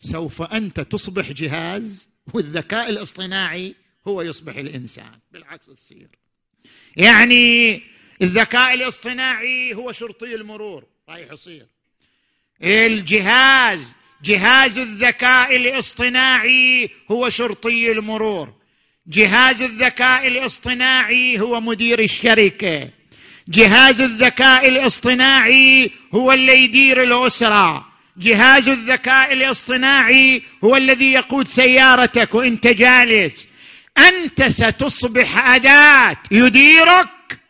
سوف 0.00 0.42
أنت 0.42 0.80
تصبح 0.80 1.32
جهاز 1.32 2.08
والذكاء 2.34 2.90
الاصطناعي 2.90 3.74
هو 4.08 4.22
يصبح 4.22 4.56
الإنسان 4.56 5.18
بالعكس 5.32 5.66
تصير. 5.66 6.08
يعني 6.96 7.82
الذكاء 8.22 8.74
الاصطناعي 8.74 9.74
هو 9.74 9.92
شرطي 9.92 10.34
المرور 10.34 10.86
رايح 11.08 11.32
يصير. 11.32 11.66
الجهاز 12.62 13.94
جهاز 14.22 14.78
الذكاء 14.78 15.56
الاصطناعي 15.56 16.90
هو 17.10 17.28
شرطي 17.28 17.92
المرور. 17.92 18.54
جهاز 19.08 19.62
الذكاء 19.62 20.28
الاصطناعي 20.28 21.40
هو 21.40 21.60
مدير 21.60 22.00
الشركة. 22.00 22.90
جهاز 23.48 24.00
الذكاء 24.00 24.68
الاصطناعي 24.68 25.90
هو 26.14 26.32
اللي 26.32 26.64
يدير 26.64 27.02
الأسرة. 27.02 27.86
جهاز 28.16 28.68
الذكاء 28.68 29.32
الاصطناعي 29.32 30.42
هو 30.64 30.76
الذي 30.76 31.12
يقود 31.12 31.48
سيارتك 31.48 32.34
وانت 32.34 32.66
جالس. 32.66 33.48
أنت 33.98 34.42
ستصبح 34.42 35.48
أداة 35.48 36.16
يديرك. 36.30 37.40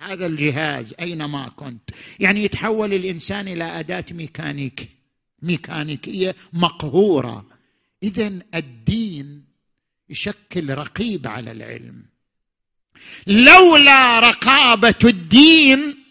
هذا 0.00 0.26
الجهاز 0.26 0.94
أينما 1.00 1.48
كنت. 1.56 1.90
يعني 2.20 2.44
يتحول 2.44 2.94
الإنسان 2.94 3.48
إلى 3.48 3.64
أداة 3.64 4.04
ميكانيك. 4.10 4.88
ميكانيكية 5.42 6.34
مقهورة. 6.52 7.46
اذا 8.02 8.32
الدين 8.54 9.47
يشكل 10.10 10.74
رقيب 10.74 11.26
على 11.26 11.50
العلم. 11.50 12.02
لولا 13.26 14.18
رقابة 14.18 14.94
الدين 15.04 16.04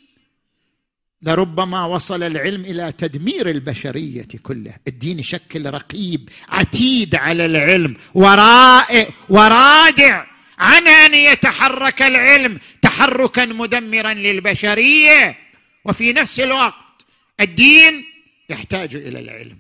لربما 1.22 1.86
وصل 1.86 2.24
العلم 2.24 2.66
إلى 2.66 2.92
تدمير 2.92 3.50
البشرية 3.50 4.28
كلها. 4.44 4.80
الدين 4.88 5.20
يشكل 5.20 5.70
رقيب 5.70 6.30
عتيد 6.50 7.16
على 7.16 7.46
العلم 7.46 7.98
ورائع 8.14 9.10
ورادع. 9.30 10.26
عن 10.60 10.88
أن 10.88 11.14
يتحرك 11.14 12.02
العلم 12.02 12.60
تحركا 12.82 13.46
مدمرا 13.46 14.14
للبشرية. 14.14 15.38
وفي 15.86 16.14
نفس 16.14 16.40
الوقت 16.40 17.06
الدين 17.40 18.06
يحتاج 18.50 18.96
إلى 18.96 19.20
العلم. 19.20 19.58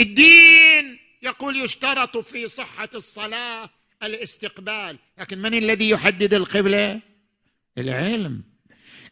الدين 0.00 0.98
يقول 1.22 1.56
يشترط 1.56 2.16
في 2.16 2.48
صحة 2.48 2.88
الصلاة 2.94 3.70
الاستقبال. 4.02 4.98
لكن 5.18 5.38
من 5.38 5.54
الذي 5.54 5.88
يحدد 5.88 6.34
القبلة؟ 6.34 7.00
العلم. 7.78 8.42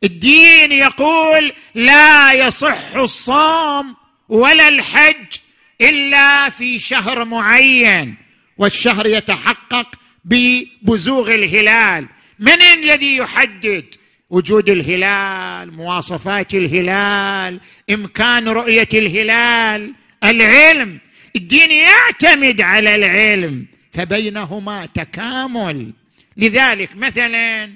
الدين 0.05 0.73
يقول 0.73 1.53
لا 1.75 2.33
يصح 2.33 2.95
الصوم 2.97 3.97
ولا 4.29 4.69
الحج 4.69 5.37
إلا 5.81 6.51
في 6.51 6.79
شهر 6.79 7.25
معين 7.25 8.17
والشهر 8.59 9.07
يتحقق 9.07 9.95
ببزوغ 10.25 11.35
الهلال. 11.35 12.09
من 12.39 12.63
الذي 12.63 13.17
يحدد؟ 13.17 13.95
وجود 14.31 14.69
الهلال 14.69 15.73
مواصفات 15.73 16.55
الهلال 16.55 17.61
إمكان 17.91 18.49
رؤية 18.49 18.89
الهلال. 18.95 19.95
العلم 20.25 21.01
الدين 21.37 21.71
يعتمد 21.71 22.61
على 22.61 22.95
العلم 22.95 23.67
فبينهما 23.93 24.87
تكامل. 24.87 25.93
لذلك 26.37 26.97
مثلا 26.97 27.73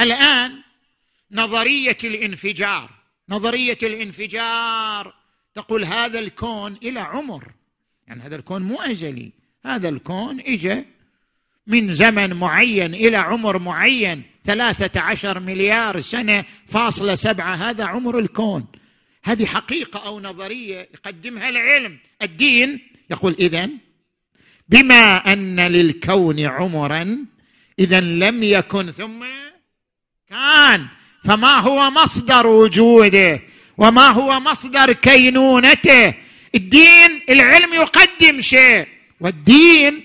الآن 0.00 0.62
نظرية 1.32 1.96
الانفجار 2.04 2.90
نظرية 3.28 3.78
الانفجار 3.82 5.14
تقول 5.54 5.84
هذا 5.84 6.18
الكون 6.18 6.76
إلى 6.82 7.00
عمر. 7.00 7.52
يعني 8.06 8.22
هذا 8.22 8.36
الكون 8.36 8.62
مو 8.62 8.80
ازلي 8.80 9.32
هذا 9.64 9.88
الكون 9.88 10.40
اجى 10.40 10.84
من 11.66 11.88
زمن 11.88 12.32
معين 12.34 12.94
إلى 12.94 13.16
عمر 13.16 13.58
معين 13.58 14.22
ثلاثة 14.44 15.00
عشر 15.00 15.40
مليار 15.40 16.00
سنة 16.00 16.44
فاصلة 16.66 17.14
سبعة 17.14 17.54
هذا 17.54 17.84
عمر 17.84 18.18
الكون. 18.18 18.66
هذه 19.24 19.46
حقيقة 19.46 20.06
أو 20.06 20.20
نظرية 20.20 20.88
يقدمها 20.94 21.48
العلم. 21.48 21.98
الدين 22.22 22.80
يقول 23.10 23.36
اذا 23.38 23.70
بما 24.68 25.32
أن 25.32 25.60
للكون 25.60 26.40
عمرا 26.40 27.18
اذا 27.78 28.00
لم 28.00 28.42
يكن 28.42 28.90
ثم 28.90 29.24
كان. 30.30 30.86
فما 31.24 31.60
هو 31.60 31.90
مصدر 31.90 32.46
وجوده؟ 32.46 33.42
وما 33.78 34.06
هو 34.06 34.40
مصدر 34.40 34.92
كينونته؟ 34.92 36.14
الدين 36.54 37.22
العلم 37.30 37.74
يقدم 37.74 38.40
شيء. 38.40 38.86
والدين 39.20 40.04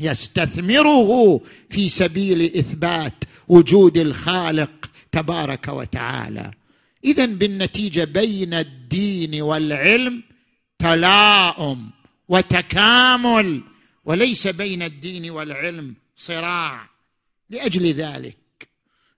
يستثمره 0.00 1.40
في 1.70 1.88
سبيل 1.88 2.42
إثبات 2.42 3.24
وجود 3.48 3.98
الخالق 3.98 4.90
تبارك 5.12 5.68
وتعالى. 5.68 6.50
اذا 7.04 7.26
بالنتيجة 7.26 8.04
بين 8.04 8.54
الدين 8.54 9.42
والعلم 9.42 10.22
تلاؤم 10.78 11.90
وتكامل 12.28 13.62
وليس 14.04 14.46
بين 14.46 14.82
الدين 14.82 15.30
والعلم 15.30 15.94
صراع. 16.16 16.88
لأجل 17.50 17.86
ذلك 17.86 18.36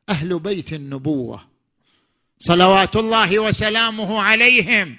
أهل 0.09 0.39
بيت 0.39 0.73
النبوة 0.73 1.49
صلوات 2.39 2.97
الله 2.97 3.39
وسلامه 3.39 4.23
عليهم 4.23 4.97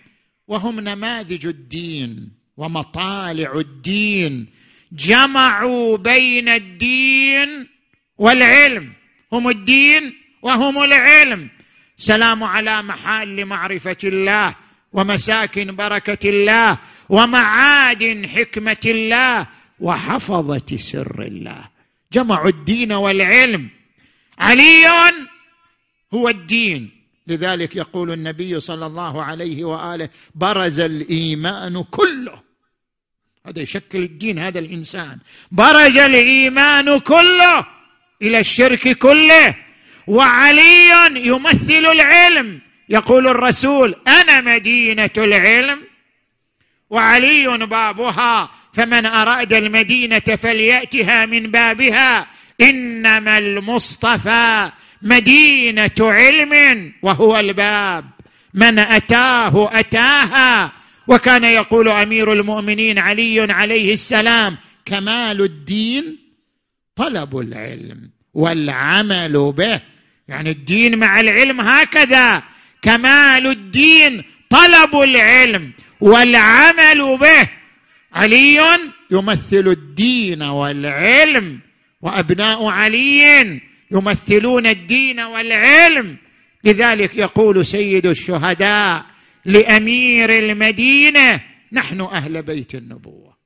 وهم 0.47 0.79
نماذج 0.79 1.47
الدين 1.47 2.31
ومطالع 2.57 3.59
الدين 3.59 4.47
جمعوا 4.91 5.97
بين 5.97 6.49
الدين 6.49 7.67
والعلم. 8.17 8.93
هم 9.33 9.49
الدين 9.49 10.13
وهم 10.41 10.83
العلم. 10.83 11.49
سلام 12.01 12.43
على 12.43 12.81
محال 12.81 13.45
معرفه 13.45 13.97
الله 14.03 14.55
ومساكن 14.93 15.75
بركة 15.75 16.29
الله 16.29 16.77
ومعادن 17.09 18.27
حكمة 18.27 18.77
الله 18.85 19.47
وحفظة 19.79 20.77
سر 20.77 21.21
الله. 21.21 21.69
جمعوا 22.13 22.49
الدين 22.49 22.91
والعلم. 22.91 23.69
علي 24.39 24.85
هو 26.13 26.29
الدين. 26.29 26.89
لذلك 27.27 27.75
يقول 27.75 28.11
النبي 28.11 28.59
صلى 28.59 28.85
الله 28.85 29.23
عليه 29.23 29.63
وآله 29.63 30.09
برز 30.35 30.79
الإيمان 30.79 31.83
كله. 31.83 32.41
هذا 33.45 33.61
يشكل 33.61 34.03
الدين 34.03 34.39
هذا 34.39 34.59
الإنسان. 34.59 35.19
برز 35.51 35.97
الإيمان 35.97 36.99
كله 36.99 37.65
إلى 38.21 38.39
الشرك 38.39 38.97
كله. 38.97 39.70
وعلي 40.11 40.91
يمثل 41.15 41.85
العلم. 41.85 42.59
يقول 42.89 43.27
الرسول 43.27 43.95
أنا 44.07 44.41
مدينة 44.41 45.09
العلم. 45.17 45.79
وعلي 46.89 47.47
بابها 47.57 48.49
فمن 48.73 49.05
أراد 49.05 49.53
المدينة 49.53 50.19
فليأتها 50.19 51.25
من 51.25 51.51
بابها. 51.51 52.27
إنما 52.61 53.37
المصطفى 53.37 54.71
مدينة 55.01 55.91
علم 55.99 56.93
وهو 57.01 57.39
الباب. 57.39 58.05
من 58.53 58.79
أتاه 58.79 59.79
أتاها. 59.79 60.71
وكان 61.07 61.43
يقول 61.43 61.89
أمير 61.89 62.33
المؤمنين 62.33 62.99
علي 62.99 63.53
عليه 63.53 63.93
السلام 63.93 64.57
كمال 64.85 65.41
الدين 65.41 66.17
طلب 66.95 67.37
العلم 67.37 68.09
والعمل 68.33 69.53
به. 69.57 69.90
يعني 70.31 70.51
الدين 70.51 70.99
مع 70.99 71.19
العلم 71.19 71.61
هكذا. 71.61 72.43
كمال 72.81 73.47
الدين 73.47 74.23
طلب 74.49 74.95
العلم 74.95 75.71
والعمل 75.99 77.17
به 77.17 77.49
علي 78.13 78.59
يمثل 79.11 79.67
الدين 79.67 80.43
والعلم 80.43 81.59
وأبناء 82.01 82.65
علي 82.65 83.61
يمثلون 83.91 84.67
الدين 84.67 85.19
والعلم. 85.19 86.17
لذلك 86.63 87.15
يقول 87.15 87.65
سيد 87.65 88.05
الشهداء 88.05 89.05
لأمير 89.45 90.37
المدينة 90.37 91.41
نحن 91.71 92.01
أهل 92.01 92.41
بيت 92.43 92.75
النبوة. 92.75 93.37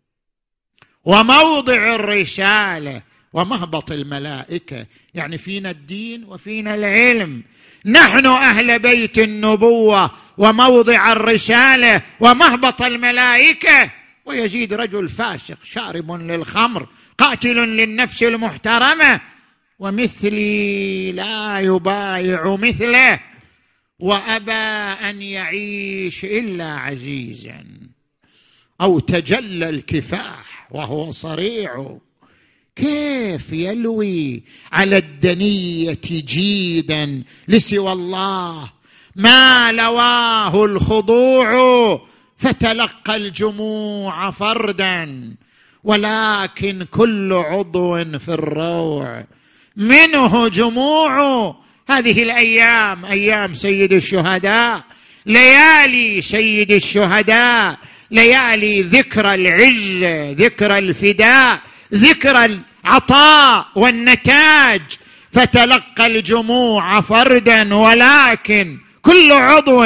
وموضع 1.06 1.96
الرسالة 1.96 3.02
ومهبط 3.36 3.92
الملائكة. 3.92 4.86
يعني 5.14 5.38
فينا 5.38 5.72
الدين 5.72 6.24
وفينا 6.24 6.76
العلم. 6.76 7.44
نحن 7.86 8.26
أهل 8.26 8.80
بيت 8.80 9.20
النبوة 9.20 10.12
وموضع 10.38 11.12
الرسالة 11.12 12.02
ومهبط 12.20 12.82
الملائكة. 12.82 13.92
ويزيد 14.26 14.74
رجل 14.74 15.10
فاسق 15.10 15.58
شارب 15.64 16.12
للخمر 16.12 16.88
قاتل 17.18 17.56
للنفس 17.56 18.24
المحترمة. 18.24 19.22
ومثلي 19.80 21.12
لا 21.12 21.60
يبايع 21.60 22.56
مثله. 22.56 23.20
وأبى 24.00 24.52
أن 25.10 25.22
يعيش 25.22 26.26
إلا 26.26 26.74
عزيزا. 26.74 27.66
أو 28.82 29.00
تجلى 29.00 29.70
الكفاح 29.70 30.68
وهو 30.72 31.12
صريع. 31.12 31.98
كيف 32.76 33.54
يلوي 33.54 34.44
على 34.72 34.98
الدنية 34.98 36.00
جيدا 36.04 37.24
لسوى 37.48 37.92
الله؟ 37.92 38.70
ما 39.16 39.72
لواه 39.72 40.66
الخضوع 40.66 42.02
فتلقى 42.38 43.16
الجموع 43.16 44.32
فردا 44.32 45.36
ولكن 45.84 46.86
كل 46.92 47.34
عضو 47.34 48.04
في 48.18 48.30
الروع. 48.30 49.26
منه 49.76 50.48
جموع 50.48 51.56
هذه 51.90 52.24
الأيام 52.24 53.06
أيام 53.06 53.54
سيد 53.54 53.94
الشهداء. 53.94 54.84
ليالي 55.26 56.22
سيد 56.22 56.72
الشهداء 56.72 57.78
ليالي 58.12 58.82
ذكرى 58.82 59.34
العزه 59.34 60.32
ذكرى 60.32 60.78
الفداء. 60.78 61.62
ذكرى 61.96 62.46
العطاء 62.46 63.66
والنتاج 63.76 64.82
فتلقى 65.32 66.06
الجموع 66.06 67.02
فردا 67.02 67.76
ولكن 67.76 68.78
كل 69.02 69.32
عضو 69.32 69.84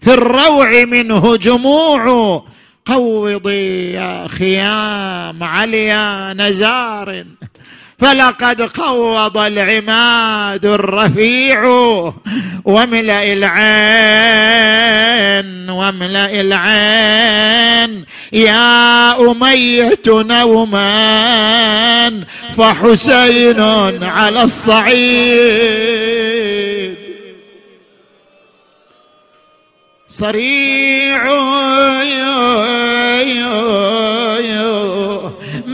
في 0.00 0.14
الروع 0.14 0.84
منه 0.84 1.36
جموع. 1.36 2.44
قوضي 2.84 3.92
يا 3.92 4.28
خيام 4.28 5.42
عليا 5.42 6.34
نزار. 6.34 7.24
فلقد 7.98 8.62
قوض 8.62 9.38
العماد 9.38 10.66
الرفيع 10.66 11.64
واملأ 12.64 13.32
العين 13.32 14.68
واملأ 15.70 16.40
العين. 16.40 18.04
يا 18.32 19.30
أمية 19.30 20.02
نوما 20.08 20.88
فحسين 22.56 23.60
على 24.04 24.42
الصعيد. 24.42 25.98
صريع 30.08 31.22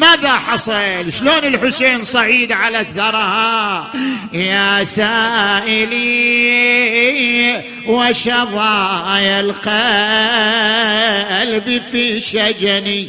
ماذا 0.04 0.32
حصل؟ 0.38 1.12
شلون 1.12 1.44
الحسين 1.44 2.04
صعيد 2.04 2.52
على 2.52 2.80
الثرى؟ 2.80 3.90
يا 4.32 4.84
سائلي 4.84 6.04
وشظايا 7.86 9.40
القلب 9.40 9.62
في 11.92 12.20
شجني. 12.20 13.08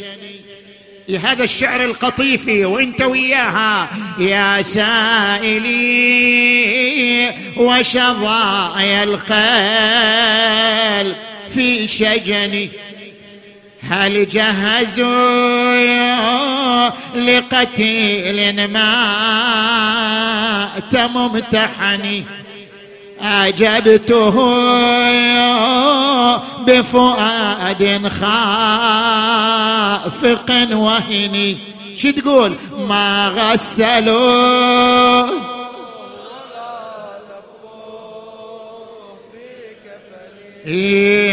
هذا 1.24 1.44
الشعر 1.44 1.84
القطيفي 1.84 2.66
وانت 2.66 3.02
وياها. 3.02 3.90
يا 4.20 4.62
سائلي 4.62 5.76
وشظايا 7.58 9.04
القلب 9.04 9.36
في 11.54 11.88
شجني. 11.88 12.70
هل 13.90 14.28
جهزوا 14.30 15.76
لقتيل 17.16 18.68
مات 18.68 19.76
ممتحني؟ 20.96 22.24
أجبته 23.22 24.36
بفؤاد 26.60 28.12
خافق 28.22 29.30
وهني. 30.72 31.58
شو 31.96 32.12
تقول؟ 32.12 32.56
ما 32.88 33.28
غسلوا 33.28 34.76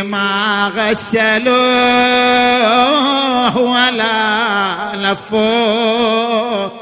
ما 0.02 0.72
غسلوه 0.76 1.56
ولا 3.58 4.96
لفوه 4.96 6.72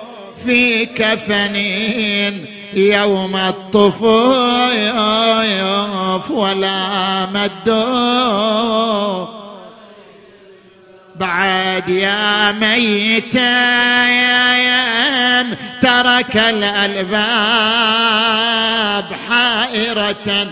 في 0.44 0.86
كفنين 0.86 2.46
يوم 2.74 3.36
الطفوف 3.36 4.70
ولا 6.30 7.26
مدوه. 7.26 8.70
بعد 11.16 11.88
يا 11.88 12.53
يا 14.09 15.46
ترك 15.82 16.36
الألباب 16.36 17.20
حائرة 19.28 20.48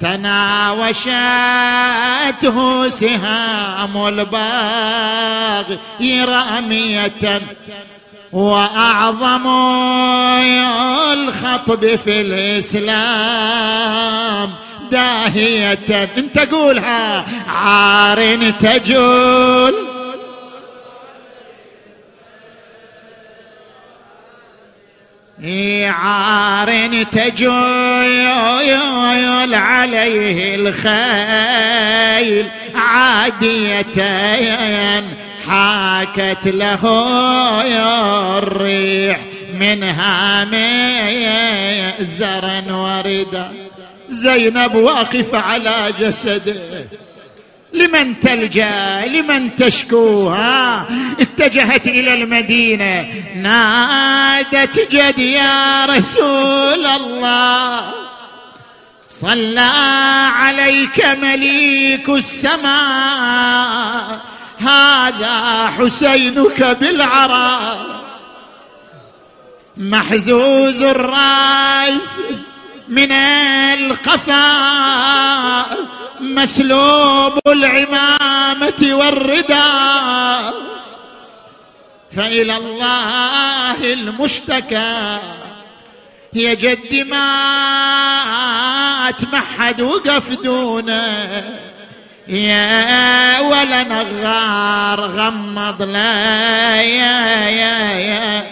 تناوشته 0.00 1.06
سهام 2.88 4.06
الباغ 4.06 5.76
رامية 6.24 7.42
وأعظم 8.32 9.46
الخطب 11.12 11.96
في 11.96 12.20
الإسلام. 12.20 14.50
داهية. 14.90 16.10
أنت 16.18 16.38
قولها. 16.38 17.24
عار 17.48 18.50
تجول. 18.50 19.95
عار 25.84 27.02
تجول 27.02 28.74
عليه 29.54 30.54
الخيل 30.54 32.46
عادية 32.74 33.82
حاكت 35.48 36.48
له 36.48 36.82
الريح 38.38 39.20
من 39.54 39.82
هام 39.82 40.54
زرا 42.00 42.62
وردا 42.70 43.52
زينب 44.08 44.74
واقفة 44.74 45.38
على 45.38 45.92
جسده 46.00 46.54
لمن 47.72 48.20
تلجأ 48.20 49.06
لمن 49.06 49.56
تشكوها 49.56 50.86
اتجهت 51.20 51.88
إلى 51.88 52.14
المدينة. 52.14 53.08
نادت 53.36 54.94
جد 54.94 55.18
يا 55.18 55.86
رسول 55.86 56.86
الله. 56.86 57.90
صلى 59.08 59.72
عليك 60.32 61.04
مليك 61.04 62.08
السماء. 62.08 62.66
هذا 64.58 65.66
حسينك 65.78 66.62
بالعراء. 66.80 67.86
محزوز 69.76 70.82
الرأس 70.82 72.20
من 72.88 73.12
القفا 73.12 74.46
مسلوب 76.20 77.38
العمامة 77.46 78.90
والرداء 78.92 80.54
فإلى 82.16 82.56
الله 82.56 83.92
المشتكى. 83.92 85.18
هي 86.34 86.56
جد 86.56 86.94
ما 87.10 87.46
حد 89.58 89.80
وقف 89.80 90.30
دونه 90.30 91.44
يا 92.28 93.40
ولا 93.40 93.82
نغار 93.82 95.00
غمض 95.00 95.82
لا 95.82 96.82
يا 96.82 97.48
يا 97.48 97.98
يا 97.98 98.44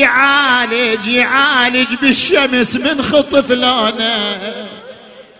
يعالج 0.00 1.06
يعالج 1.06 1.94
بالشمس 1.94 2.76
من 2.76 3.02
خطف 3.02 3.50
لونه. 3.50 4.38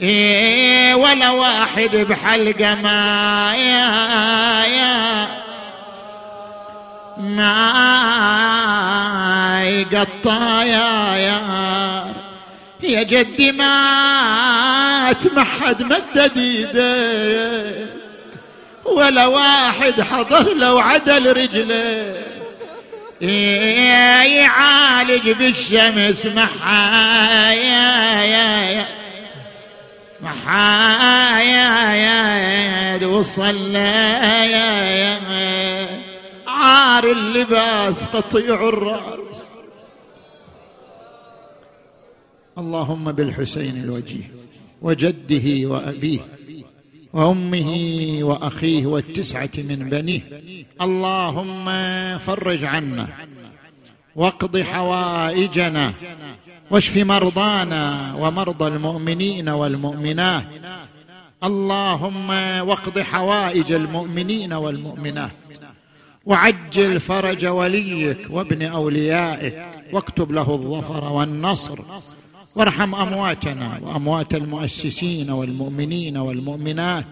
إيه 0.00 0.94
ولا 0.94 1.30
واحد 1.30 1.96
بحلقة 1.96 2.74
ما 2.74 3.54
يا 3.56 4.64
يا. 4.64 5.28
ما 7.18 7.82
يقطع 9.64 10.64
يا 10.64 11.16
يا. 11.16 11.42
يا 12.82 13.02
جدي 13.02 13.52
مات 13.52 15.32
ما 15.34 15.44
حد 15.44 15.82
مدد 15.82 16.38
ايده 16.38 17.92
ولا 18.84 19.26
واحد 19.26 20.00
حضر 20.00 20.54
لو 20.54 20.78
عدل 20.78 21.36
رجله. 21.36 22.31
يعالج 24.22 25.30
بالشمس 25.30 26.26
محايا 26.26 28.22
يا 28.22 28.70
يا. 28.70 28.86
محايا 30.20 31.94
يا 31.94 33.06
وصل 33.06 33.76
يا 33.76 34.90
يا. 34.90 35.88
عار 36.46 37.10
اللباس 37.10 38.04
قطيع 38.04 38.68
الرأس. 38.68 39.48
اللهم 42.58 43.12
بالحسين 43.12 43.76
الوجيه 43.84 44.30
وجده 44.82 45.68
وأبيه. 45.68 46.20
وأمه 47.12 47.70
وأخيه 48.22 48.86
والتسعة 48.86 49.50
من 49.56 49.90
بنيه. 49.90 50.20
اللهم 50.82 51.66
فرج 52.18 52.64
عنا 52.64 53.08
واقض 54.16 54.60
حوائجنا 54.60 55.92
واشف 56.70 56.96
مرضانا 56.96 58.14
ومرضى 58.18 58.66
المؤمنين 58.66 59.48
والمؤمنات. 59.48 60.44
اللهم 61.44 62.30
واقض 62.68 62.98
حوائج 62.98 63.72
المؤمنين 63.72 64.52
والمؤمنات. 64.52 65.30
وعجل 66.24 67.00
فرج 67.00 67.46
وليك 67.46 68.26
وابن 68.30 68.62
أوليائك 68.62 69.66
واكتب 69.92 70.32
له 70.32 70.50
الظفر 70.54 71.04
والنصر. 71.04 71.78
وارحم 72.56 72.94
أمواتنا 72.94 73.78
وأموات 73.82 74.34
المؤسسين 74.34 75.30
والمؤمنين 75.30 76.16
والمؤمنات 76.16 77.06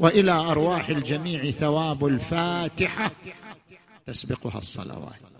وإلى 0.00 0.32
أرواح 0.32 0.88
الجميع 0.88 1.50
ثواب 1.50 2.06
الفاتحة. 2.06 3.10
تسبقها 4.06 4.58
الصلوات. 4.58 5.35